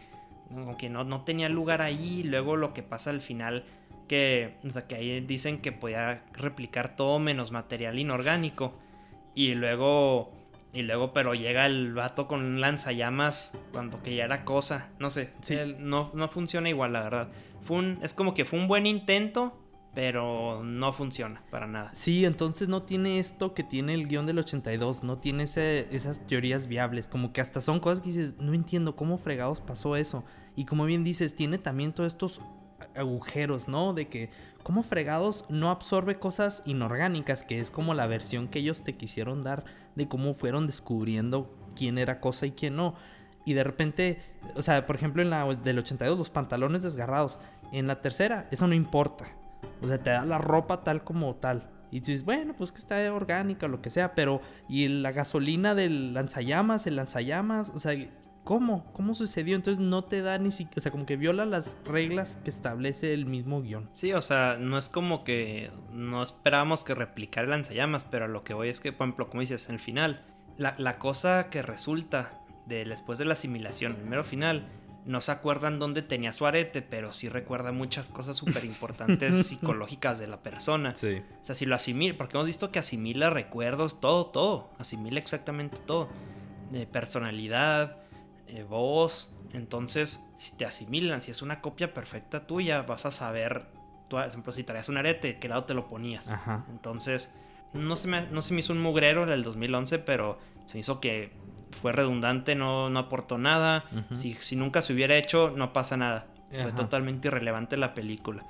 [0.49, 2.23] como que no, no tenía lugar ahí.
[2.25, 3.65] Luego lo que pasa al final,
[4.09, 8.75] que, o sea, que ahí dicen que podía replicar todo menos material inorgánico.
[9.35, 10.33] Y luego,
[10.73, 14.89] y luego, pero llega el vato con un lanzallamas cuando que ya era cosa.
[14.99, 15.55] No sé, Sí.
[15.55, 17.29] él no, no funciona igual, la verdad.
[17.63, 19.57] Fue un, es como que fue un buen intento,
[19.95, 21.91] pero no funciona para nada.
[21.95, 26.25] Sí, entonces no tiene esto que tiene el guion del 82, no tiene ese- esas
[26.27, 30.25] teorías viables, como que hasta son cosas que dices, no entiendo cómo fregados pasó eso.
[30.57, 32.41] Y como bien dices, tiene también todos estos
[32.95, 33.93] agujeros, ¿no?
[33.95, 34.31] De que,
[34.63, 37.43] ¿cómo fregados no absorbe cosas inorgánicas?
[37.43, 39.65] Que es como la versión que ellos te quisieron dar
[39.97, 42.95] de cómo fueron descubriendo quién era cosa y quién no.
[43.51, 44.21] Y de repente,
[44.55, 47.41] o sea, por ejemplo, en la del 82, los pantalones desgarrados.
[47.73, 49.25] En la tercera, eso no importa.
[49.83, 51.69] O sea, te da la ropa tal como tal.
[51.91, 54.41] Y tú dices, bueno, pues que está orgánica o lo que sea, pero.
[54.69, 57.93] Y la gasolina del lanzallamas, el lanzallamas, o sea,
[58.45, 58.85] ¿cómo?
[58.93, 59.57] ¿Cómo sucedió?
[59.57, 60.79] Entonces no te da ni siquiera.
[60.79, 63.91] O sea, como que viola las reglas que establece el mismo guion.
[63.95, 68.29] Sí, o sea, no es como que no esperábamos que replicara el lanzallamas, pero a
[68.29, 70.23] lo que voy es que, por ejemplo, como dices, en el final,
[70.57, 72.40] la, la cosa que resulta
[72.71, 74.67] de después de la asimilación, el mero final,
[75.05, 80.19] no se acuerdan dónde tenía su arete, pero sí recuerda muchas cosas súper importantes psicológicas
[80.19, 80.95] de la persona.
[80.95, 81.23] Sí.
[81.41, 85.79] O sea, si lo asimila, porque hemos visto que asimila recuerdos, todo, todo, asimila exactamente
[85.87, 86.09] todo.
[86.73, 87.97] Eh, personalidad,
[88.47, 89.33] eh, voz.
[89.53, 93.67] Entonces, si te asimilan, si es una copia perfecta tuya, vas a saber,
[94.09, 96.31] tú, por ejemplo, si traías un arete, qué lado te lo ponías.
[96.31, 96.65] Ajá.
[96.71, 97.33] Entonces,
[97.73, 100.81] no se, me, no se me hizo un mugrero el del 2011, pero se me
[100.81, 101.33] hizo que
[101.71, 103.85] fue redundante, no, no aportó nada.
[104.15, 106.27] Si, si nunca se hubiera hecho, no pasa nada.
[106.51, 108.45] Fue totalmente irrelevante la película.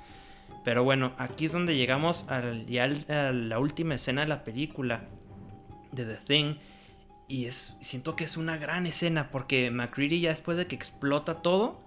[0.63, 4.43] Pero bueno, aquí es donde llegamos al, ya al- a la última escena de la
[4.43, 5.03] película
[5.91, 6.55] de The Thing.
[7.27, 11.35] Y es, siento que es una gran escena porque McCready ya después de que explota
[11.41, 11.79] todo,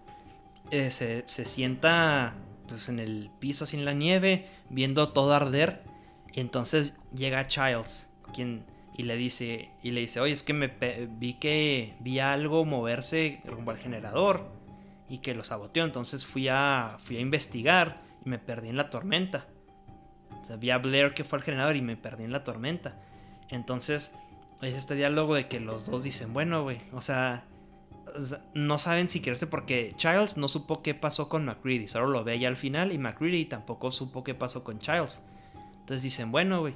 [0.70, 2.34] eh, se, se sienta
[2.68, 5.82] pues, en el piso sin la nieve, viendo todo arder.
[6.32, 8.64] Y entonces llega Childs, quien
[8.94, 10.68] y le dice y le dice, "Oye, es que me
[11.18, 14.46] vi que vi algo moverse rumbo al generador
[15.08, 18.90] y que lo saboteó, entonces fui a fui a investigar y me perdí en la
[18.90, 19.46] tormenta."
[20.40, 23.00] O sea, vi a Blair que fue al generador y me perdí en la tormenta.
[23.48, 24.14] Entonces,
[24.60, 27.44] es este diálogo de que los dos dicen, bueno, güey, o sea,
[28.54, 32.38] no saben si quererse porque Childs no supo qué pasó con McCready, solo lo ve
[32.38, 35.24] ya al final y McCready tampoco supo qué pasó con Childs.
[35.80, 36.74] Entonces dicen, bueno, güey,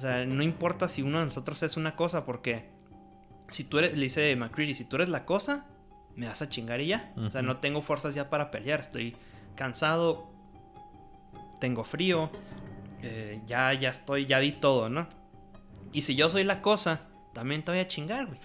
[0.00, 2.70] o sea, no importa si uno de nosotros es una cosa porque
[3.50, 5.66] si tú eres, le dice McCready, si tú eres la cosa,
[6.16, 7.12] me vas a chingar y ya.
[7.18, 9.14] O sea, no tengo fuerzas ya para pelear, estoy
[9.56, 10.30] cansado,
[11.60, 12.30] tengo frío,
[13.02, 15.06] eh, ya, ya estoy, ya di todo, ¿no?
[15.92, 17.02] Y si yo soy la cosa,
[17.34, 18.38] también te voy a chingar, güey.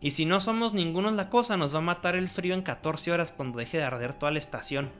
[0.00, 3.12] Y si no somos ninguno la cosa, nos va a matar el frío en 14
[3.12, 4.90] horas cuando deje de arder toda la estación.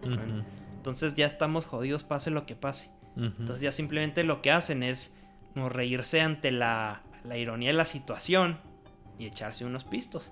[0.77, 2.89] Entonces ya estamos jodidos, pase lo que pase.
[3.17, 5.19] Entonces ya simplemente lo que hacen es
[5.57, 8.59] como reírse ante la, la ironía de la situación
[9.19, 10.31] y echarse unos pistos.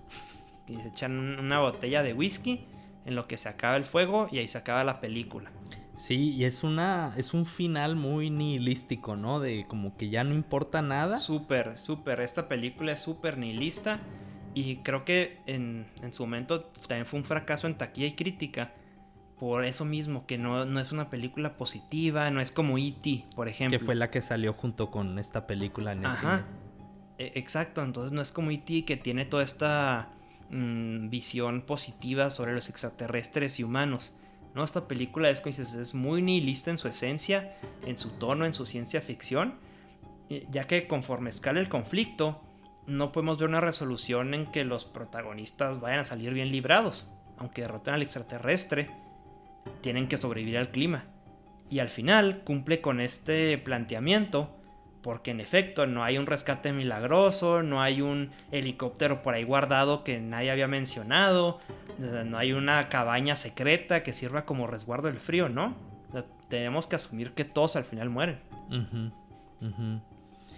[0.69, 2.67] Y se echan un- una botella de whisky
[3.07, 5.51] en lo que se acaba el fuego y ahí se acaba la película.
[5.97, 9.41] Sí, y es una es un final muy nihilístico, ¿no?
[9.41, 11.17] De como que ya no importa nada.
[11.19, 12.21] Súper, súper.
[12.21, 14.01] Esta película es súper nihilista.
[14.53, 18.75] Y creo que en, en su momento también fue un fracaso en taquilla y crítica.
[19.39, 23.49] Por eso mismo, que no, no es una película positiva, no es como E.T., por
[23.49, 23.79] ejemplo.
[23.79, 26.45] Que fue la que salió junto con esta película en el Ajá.
[27.19, 28.85] E- Exacto, entonces no es como E.T.
[28.85, 30.11] que tiene toda esta
[30.51, 34.13] mm, visión positiva sobre los extraterrestres y humanos.
[34.55, 34.63] ¿no?
[34.63, 39.01] Esta película es, es muy nihilista en su esencia, en su tono, en su ciencia
[39.01, 39.55] ficción,
[40.51, 42.41] ya que conforme escala el conflicto,
[42.87, 47.11] no podemos ver una resolución en que los protagonistas vayan a salir bien librados.
[47.37, 48.91] Aunque derroten al extraterrestre,
[49.81, 51.05] tienen que sobrevivir al clima.
[51.71, 54.57] Y al final cumple con este planteamiento
[55.03, 60.03] porque en efecto no hay un rescate milagroso, no hay un helicóptero por ahí guardado
[60.03, 61.61] que nadie había mencionado,
[61.99, 65.75] no hay una cabaña secreta que sirva como resguardo del frío, ¿no?
[66.49, 68.39] tenemos que asumir que todos al final mueren.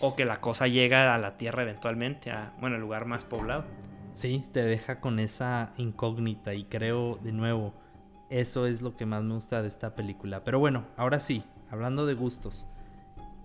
[0.00, 3.64] O que la cosa llega a la Tierra eventualmente, a, bueno, el lugar más poblado.
[4.12, 7.74] Sí, te deja con esa incógnita y creo de nuevo,
[8.31, 10.45] eso es lo que más me gusta de esta película.
[10.45, 12.66] Pero bueno, ahora sí, hablando de gustos.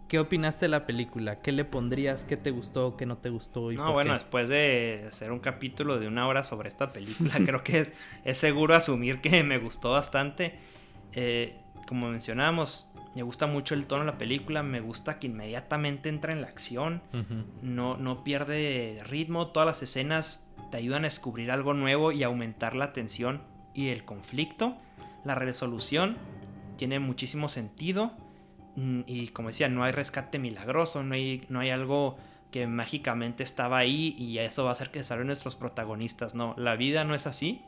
[0.08, 1.40] ¿Qué opinaste de la película?
[1.40, 2.26] ¿Qué le pondrías?
[2.26, 2.98] ¿Qué te gustó?
[2.98, 3.72] ¿Qué no te gustó?
[3.72, 7.64] Y no, bueno, después de hacer un capítulo de una hora sobre esta película, creo
[7.64, 7.94] que es,
[8.26, 10.60] es, seguro asumir que me gustó bastante.
[11.14, 11.56] Eh,
[11.88, 16.34] como mencionábamos, me gusta mucho el tono de la película, me gusta que inmediatamente entra
[16.34, 17.02] en la acción,
[17.62, 22.76] no, no pierde ritmo, todas las escenas te ayudan a descubrir algo nuevo y aumentar
[22.76, 23.42] la tensión
[23.74, 24.76] y el conflicto.
[25.24, 26.18] La resolución
[26.78, 28.12] tiene muchísimo sentido
[28.76, 32.18] Mm, y como decía, no hay rescate milagroso, no hay, no hay algo
[32.52, 36.36] que mágicamente estaba ahí y eso va a hacer que salgan nuestros protagonistas.
[36.36, 37.62] No, la vida no es así,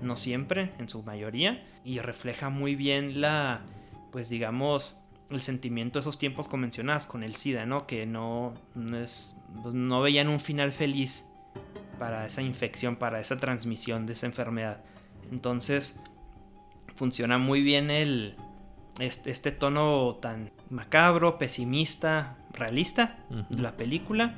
[0.00, 3.62] no siempre, en su mayoría, y refleja muy bien la,
[4.10, 4.98] pues digamos,
[5.30, 7.86] el sentimiento de esos tiempos convencionados con el SIDA, ¿no?
[7.86, 11.28] Que no, no, es, pues, no veían un final feliz
[11.98, 14.82] para esa infección, para esa transmisión de esa enfermedad.
[15.30, 16.00] Entonces,
[16.96, 18.36] funciona muy bien el,
[18.98, 23.18] este, tono tan macabro, pesimista, realista
[23.50, 24.34] de la película.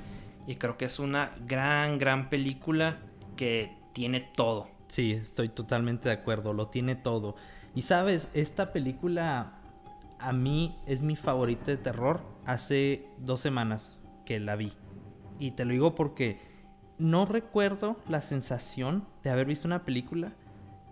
[0.46, 2.98] Y creo que es una gran, gran película
[3.36, 4.68] que tiene todo.
[4.88, 7.36] Sí, estoy totalmente de acuerdo, lo tiene todo.
[7.74, 9.58] Y sabes, esta película
[10.18, 14.72] a mí es mi favorita de terror hace dos semanas que la vi.
[15.38, 16.40] Y te lo digo porque
[16.98, 20.32] no recuerdo la sensación de haber visto una película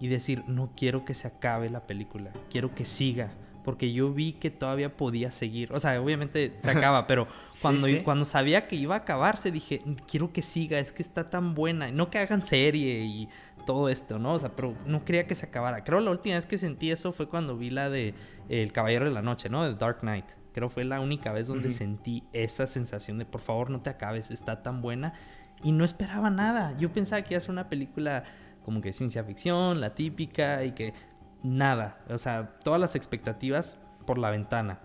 [0.03, 3.30] y decir, no quiero que se acabe la película, quiero que siga
[3.64, 5.72] porque yo vi que todavía podía seguir.
[5.72, 7.28] O sea, obviamente se acaba, pero
[7.61, 11.55] cuando, cuando sabía que iba a acabarse, dije, quiero que siga, es que está tan
[11.55, 11.92] buena.
[11.92, 13.28] No que hagan serie y
[13.64, 14.34] todo esto, ¿no?
[14.34, 15.84] O sea, pero no quería que se acabara.
[15.84, 18.14] Creo la última vez que sentí eso fue cuando vi la de
[18.48, 19.62] El Caballero de la Noche, ¿no?
[19.62, 20.26] De Dark Knight.
[20.53, 24.32] Creo fue la única vez donde sentí esa sensación de, por favor, no te acabes,
[24.32, 25.14] está tan buena.
[25.62, 26.76] Y no esperaba nada.
[26.78, 28.24] Yo pensaba que iba a ser una película
[28.65, 30.95] como que ciencia ficción, la típica, y que
[31.43, 31.99] nada.
[32.09, 34.81] O sea, todas las expectativas por la ventana.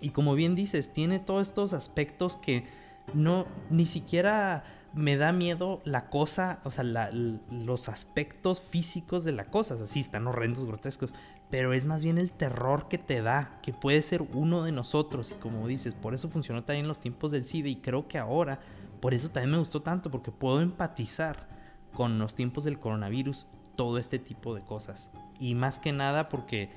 [0.00, 2.66] Y como bien dices, tiene todos estos aspectos que
[3.14, 4.64] no, ni siquiera
[4.94, 9.74] me da miedo la cosa, o sea, los aspectos físicos de la cosa.
[9.74, 11.12] así están horrendos, grotescos.
[11.50, 15.30] Pero es más bien el terror que te da, que puede ser uno de nosotros.
[15.30, 17.68] Y como dices, por eso funcionó también en los tiempos del SIDA.
[17.68, 18.58] Y creo que ahora,
[19.00, 21.55] por eso también me gustó tanto, porque puedo empatizar
[21.96, 25.10] con los tiempos del coronavirus todo este tipo de cosas.
[25.40, 26.68] Y más que nada porque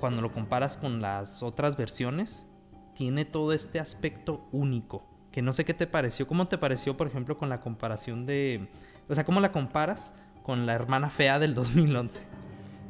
[0.00, 2.44] cuando lo comparas con las otras versiones,
[2.92, 5.06] tiene todo este aspecto único.
[5.30, 6.26] Que no sé qué te pareció.
[6.26, 8.68] ¿Cómo te pareció, por ejemplo, con la comparación de...
[9.08, 10.12] O sea, ¿cómo la comparas
[10.42, 12.20] con la hermana fea del 2011?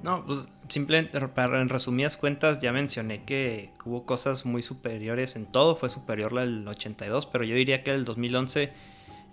[0.02, 5.76] No, pues simplemente en resumidas cuentas ya mencioné que hubo cosas muy superiores en todo,
[5.76, 8.72] fue superior la del 82, pero yo diría que el 2011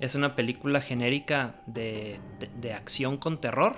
[0.02, 2.20] es una película genérica de,
[2.60, 3.76] de acción con terror,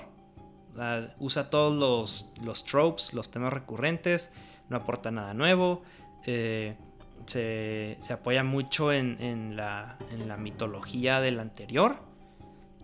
[1.19, 4.31] usa todos los, los tropes, los temas recurrentes,
[4.69, 5.83] no aporta nada nuevo.
[6.25, 6.75] Eh,
[7.25, 11.97] se, apoya mucho en, la, en la mitología del anterior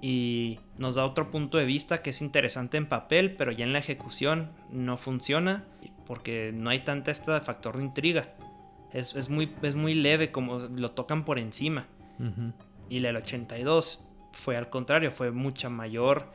[0.02, 3.74] y nos da otro punto de vista que es interesante en papel, pero ya en
[3.74, 5.66] la ejecución no funciona
[6.06, 8.34] porque no hay tanta este factor de intriga.
[8.92, 11.86] Es, muy, es muy leve, como lo tocan por encima.
[12.90, 16.32] Y la del 82 fue al contrario, fue mucha mayor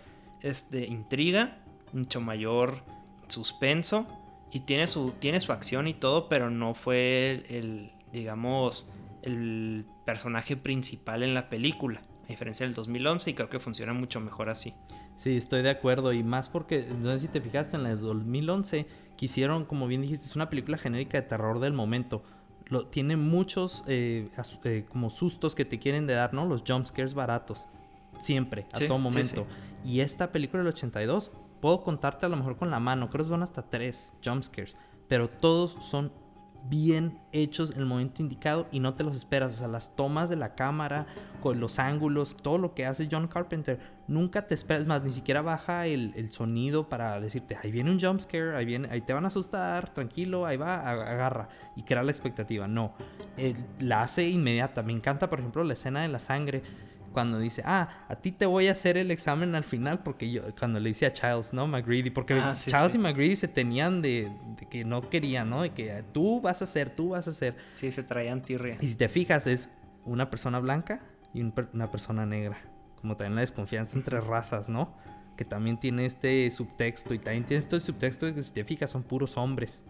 [0.71, 1.59] de intriga,
[1.93, 2.83] mucho mayor
[3.29, 4.07] suspenso
[4.53, 8.93] y tiene su, tiene su acción y todo, pero no fue el, digamos,
[9.23, 14.21] el personaje principal en la película, a diferencia del 2011 y creo que funciona mucho
[14.21, 14.75] mejor así.
[15.17, 17.97] Sí, estoy de acuerdo y más porque, no sé si te fijaste, en la de
[17.97, 18.87] 2011
[19.17, 22.23] quisieron, como bien dijiste, es una película genérica de terror del momento.
[22.67, 24.31] Lo, tiene muchos eh,
[24.65, 26.47] eh, como sustos que te quieren de dar, ¿no?
[26.47, 27.69] Los jumpscares baratos.
[28.19, 29.47] Siempre, a todo momento.
[29.85, 33.29] Y esta película del 82, puedo contarte a lo mejor con la mano, creo que
[33.29, 34.77] son hasta tres jumpscares,
[35.09, 36.13] pero todos son
[36.69, 39.55] bien hechos en el momento indicado y no te los esperas.
[39.55, 41.07] O sea, las tomas de la cámara,
[41.41, 45.43] con los ángulos, todo lo que hace John Carpenter, nunca te esperas más, ni siquiera
[45.43, 49.25] baja el, sonido para decirte, ahí viene un jump scare, ahí, viene, ahí te van
[49.25, 52.67] a asustar, tranquilo, ahí va, agarra y crea la expectativa.
[52.67, 52.95] No,
[53.79, 54.83] la hace inmediata.
[54.83, 56.63] Me encanta, por ejemplo, la escena de la sangre
[57.15, 60.43] cuando dice, ah, a ti te voy a hacer el examen al final, porque yo,
[60.59, 61.67] cuando le decía a Charles, ¿no?
[61.67, 64.31] McGreedy, porque ah, Charles y McGreedy se tenían de,
[64.69, 65.63] que no querían, ¿no?
[65.63, 67.57] De que tú vas a hacer, tú vas a hacer.
[67.73, 68.77] Sí, se traían tirria.
[68.81, 69.71] Y si te fijas, es
[70.05, 71.01] una persona blanca
[71.33, 72.59] y una persona negra.
[73.01, 74.95] Como también la desconfianza entre razas, ¿no?
[75.37, 78.91] Que también tiene este subtexto y también tiene este subtexto de que si te fijas
[78.91, 79.83] son puros hombres.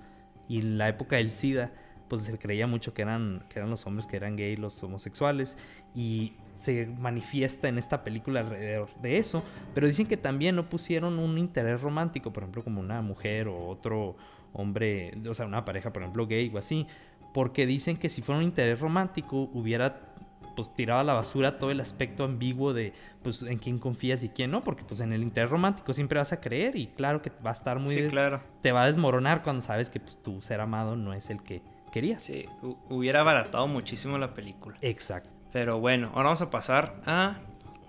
[0.48, 1.72] Y en la época del SIDA,
[2.08, 5.56] pues se creía mucho que eran, que eran los hombres que eran gay, los homosexuales.
[5.94, 9.42] Y se manifiesta en esta película alrededor de eso,
[9.74, 13.66] pero dicen que también no pusieron un interés romántico, por ejemplo, como una mujer o
[13.68, 14.16] otro
[14.52, 16.86] hombre, o sea, una pareja, por ejemplo, gay o así,
[17.32, 20.14] porque dicen que si fuera un interés romántico hubiera
[20.54, 22.92] pues tirado a la basura todo el aspecto ambiguo de
[23.22, 26.32] pues en quién confías y quién no, porque pues en el interés romántico siempre vas
[26.32, 28.40] a creer y claro que va a estar muy sí, claro.
[28.60, 31.62] te va a desmoronar cuando sabes que pues tu ser amado no es el que
[31.92, 32.22] querías.
[32.22, 32.46] Sí,
[32.88, 34.76] hubiera abaratado muchísimo la película.
[34.80, 35.33] Exacto.
[35.54, 37.36] Pero bueno, ahora vamos a pasar a,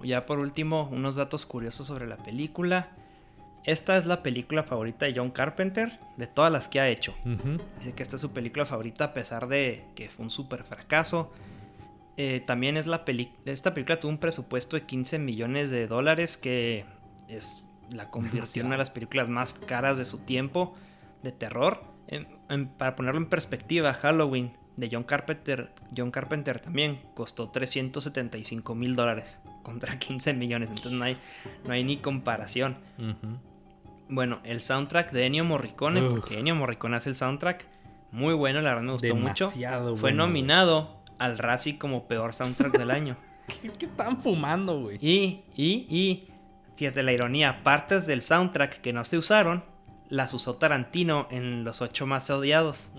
[0.03, 2.89] ya por último, unos datos curiosos sobre la película.
[3.63, 7.15] Esta es la película favorita de John Carpenter, de todas las que ha hecho.
[7.79, 11.33] Dice que esta es su película favorita a pesar de que fue un súper fracaso.
[12.17, 16.37] Eh, también es la película, esta película tuvo un presupuesto de 15 millones de dólares
[16.37, 16.85] que
[17.29, 20.75] es, la convirtió en una de las películas más caras de su tiempo
[21.23, 21.83] de terror.
[22.77, 29.39] para ponerlo en perspectiva, Halloween de John Carpenter, John Carpenter también costó 375 mil dólares
[29.63, 31.17] contra 15 millones, entonces no hay,
[31.65, 32.77] no hay ni comparación.
[34.07, 37.67] Bueno, el soundtrack de Ennio Morricone, porque Ennio Morricone hace el soundtrack,
[38.11, 39.51] muy bueno, la verdad me gustó mucho.
[39.97, 43.17] Fue nominado al Razzie como peor soundtrack del año.
[43.79, 44.97] ¿Qué, están fumando, güey?
[45.01, 46.27] Y, y, y,
[46.75, 49.63] fíjate la ironía, partes del soundtrack que no se usaron,
[50.09, 52.91] las usó Tarantino en Los Ocho Más Odiados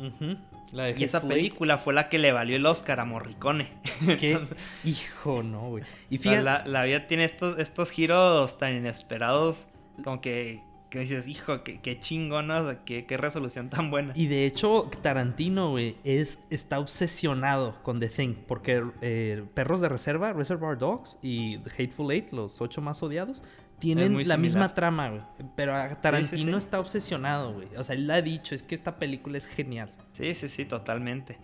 [0.73, 3.69] y esa película fue la que le valió el Oscar a Morricone.
[4.21, 4.39] ¿Qué?
[4.85, 5.85] Hijo, no, güey.
[6.11, 6.69] Y fíjate...
[6.69, 9.67] la, vida tiene estos, estos giros tan inesperados,
[10.03, 12.51] como que, que dices, hijo, qué, qué chingón,
[12.85, 14.13] qué, qué, resolución tan buena.
[14.15, 19.89] Y de hecho, Tarantino, güey, es, está obsesionado con The Thing, porque eh, Perros de
[19.89, 23.43] Reserva, Reservoir Dogs y The Hateful Eight, los ocho más odiados,
[23.79, 25.23] tienen la misma trama, güey.
[25.55, 27.69] Pero Tarantino está obsesionado, güey.
[27.77, 29.91] O sea, él ha dicho, es que esta película es genial.
[30.13, 31.39] Sí, sí, sí, totalmente.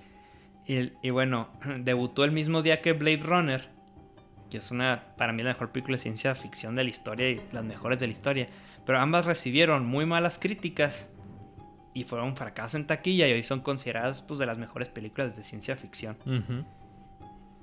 [0.66, 1.48] Y, bueno,
[1.80, 3.68] debutó el mismo día que Blade Runner,
[4.50, 7.40] que es una, para mí, la mejor película de ciencia ficción de la historia y
[7.52, 8.48] las mejores de la historia.
[8.86, 11.08] Pero ambas recibieron muy malas críticas
[11.94, 15.36] y fueron un fracaso en taquilla y hoy son consideradas pues, de las mejores películas
[15.36, 16.16] de ciencia ficción.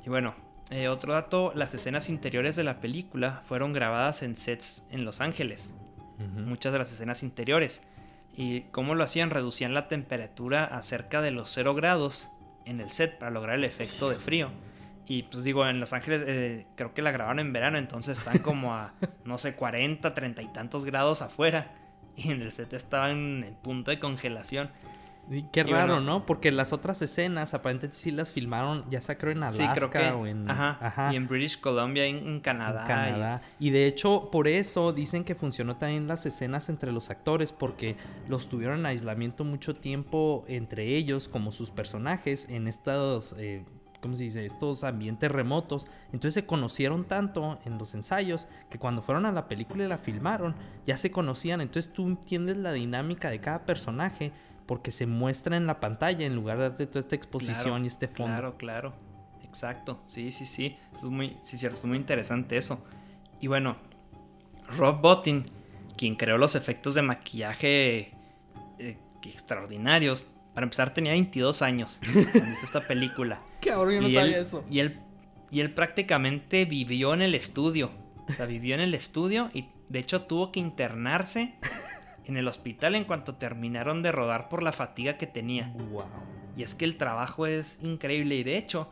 [0.06, 0.36] Y bueno,
[0.70, 5.22] eh, otro dato, las escenas interiores de la película fueron grabadas en sets en Los
[5.22, 5.74] Ángeles.
[6.20, 7.82] Muchas de las escenas interiores.
[8.36, 9.30] ¿Y cómo lo hacían?
[9.30, 12.30] Reducían la temperatura a cerca de los 0 grados
[12.66, 14.50] en el set para lograr el efecto de frío.
[15.08, 18.40] Y pues digo, en Los Ángeles eh, creo que la grabaron en verano, entonces están
[18.40, 18.94] como a,
[19.26, 21.72] no sé, 40, 30 y tantos grados afuera.
[22.16, 24.70] Y en el set estaban en punto de congelación.
[25.52, 26.26] Qué raro, ¿no?
[26.26, 30.50] Porque las otras escenas aparentemente sí las filmaron, ya sea creo en Alaska o en...
[30.50, 32.86] Ajá, Y en British Columbia, en, Canadá.
[32.86, 33.42] Canadá.
[33.60, 33.70] Y...
[33.70, 37.96] de hecho, por eso dicen que funcionó también las escenas entre los actores, porque
[38.28, 43.36] los tuvieron en aislamiento mucho tiempo entre ellos, como sus personajes, en estos...
[43.38, 43.64] Eh,
[44.02, 44.46] ¿cómo se dice?
[44.46, 45.88] Estos ambientes remotos.
[46.08, 49.98] Entonces se conocieron tanto en los ensayos que cuando fueron a la película y la
[49.98, 50.56] filmaron,
[50.86, 51.62] ya se conocían.
[51.62, 54.32] Entonces tú entiendes la dinámica de cada personaje
[54.70, 58.08] porque se muestra en la pantalla en lugar de darte toda esta exposición y este
[58.08, 58.36] fondo.
[58.36, 58.94] Claro, claro.
[59.44, 60.04] Exacto.
[60.06, 60.78] Sí, sí, sí.
[60.94, 62.86] Eso es muy, sí, cierto, es muy interesante eso.
[63.42, 63.78] Y bueno,
[64.78, 65.50] Rob Bottin,
[65.98, 68.14] quien creó los efectos de maquillaje
[68.78, 73.42] eh, extraordinarios, para empezar tenía 22 años cuando hizo esta película.
[73.62, 74.64] Qué yo no sabía eso.
[74.70, 75.00] Y él,
[75.50, 77.90] y él prácticamente vivió en el estudio.
[78.28, 81.56] O sea, vivió en el estudio y de hecho tuvo que internarse
[82.30, 85.74] en el hospital en cuanto terminaron de rodar por la fatiga que tenía.
[86.56, 88.90] Y es que el trabajo es increíble y de hecho,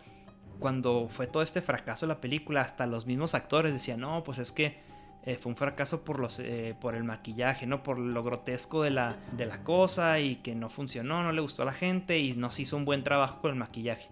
[0.59, 4.39] cuando fue todo este fracaso de la película, hasta los mismos actores decían, no, pues
[4.39, 4.79] es que
[5.23, 7.83] eh, fue un fracaso por, los, eh, por el maquillaje, ¿no?
[7.83, 11.63] Por lo grotesco de la, de la cosa y que no funcionó, no le gustó
[11.63, 14.09] a la gente y no se hizo un buen trabajo con el maquillaje.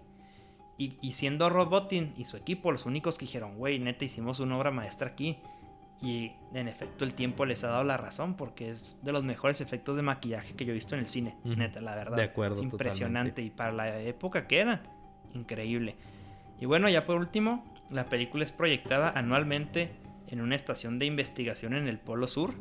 [0.78, 4.58] Y, siendo Rob Bottin y su equipo los únicos que dijeron, güey, neta, hicimos una
[4.58, 5.38] obra maestra aquí.
[6.02, 9.60] Y en efecto el tiempo les ha dado la razón porque es de los mejores
[9.62, 12.16] efectos de maquillaje que yo he visto en el cine, neta, la verdad.
[12.16, 13.42] De acuerdo, Es impresionante totalmente.
[13.42, 14.82] y para la época que era,
[15.34, 15.96] increíble.
[16.60, 19.90] Y bueno, ya por último, la película es proyectada anualmente
[20.28, 22.54] en una estación de investigación en el Polo Sur.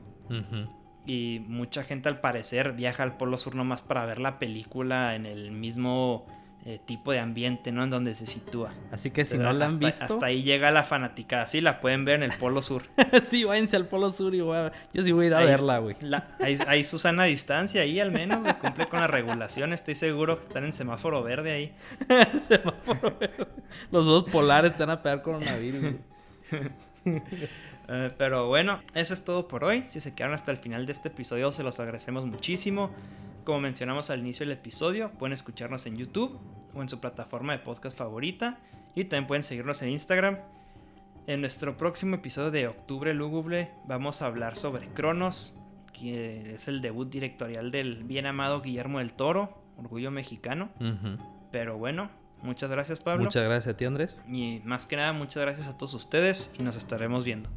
[1.05, 5.25] Y mucha gente al parecer viaja al Polo Sur nomás para ver la película en
[5.25, 6.25] el mismo
[6.67, 7.83] eh, tipo de ambiente, ¿no?
[7.83, 8.71] En donde se sitúa.
[8.91, 11.45] Así que si Pero no la han hasta- visto, Hasta ahí llega la fanaticada.
[11.45, 12.83] Sí, la pueden ver en el Polo Sur.
[13.29, 15.45] sí, váyanse al Polo Sur y voy a- yo sí voy a ir a Ahí-
[15.45, 15.95] verla, güey.
[16.39, 19.73] Hay, hay Susana distancia ahí al menos, güey, cumple con la regulación.
[19.73, 21.73] Estoy seguro que están en semáforo verde ahí.
[22.47, 23.47] Semáforo verde.
[23.91, 25.95] Los dos polares están a pegar coronavirus.
[27.87, 29.83] Eh, pero bueno, eso es todo por hoy.
[29.85, 32.89] Si se quedaron hasta el final de este episodio, se los agradecemos muchísimo.
[33.45, 36.39] Como mencionamos al inicio del episodio, pueden escucharnos en YouTube
[36.73, 38.57] o en su plataforma de podcast favorita.
[38.95, 40.39] Y también pueden seguirnos en Instagram.
[41.27, 45.55] En nuestro próximo episodio de Octubre Lúgubre vamos a hablar sobre Cronos,
[45.93, 50.69] que es el debut directorial del bien amado Guillermo del Toro, orgullo mexicano.
[51.51, 52.09] Pero bueno,
[52.41, 53.25] muchas gracias Pablo.
[53.25, 54.21] Muchas gracias a ti, Andrés.
[54.27, 57.49] Y más que nada, muchas gracias a todos ustedes y nos estaremos viendo.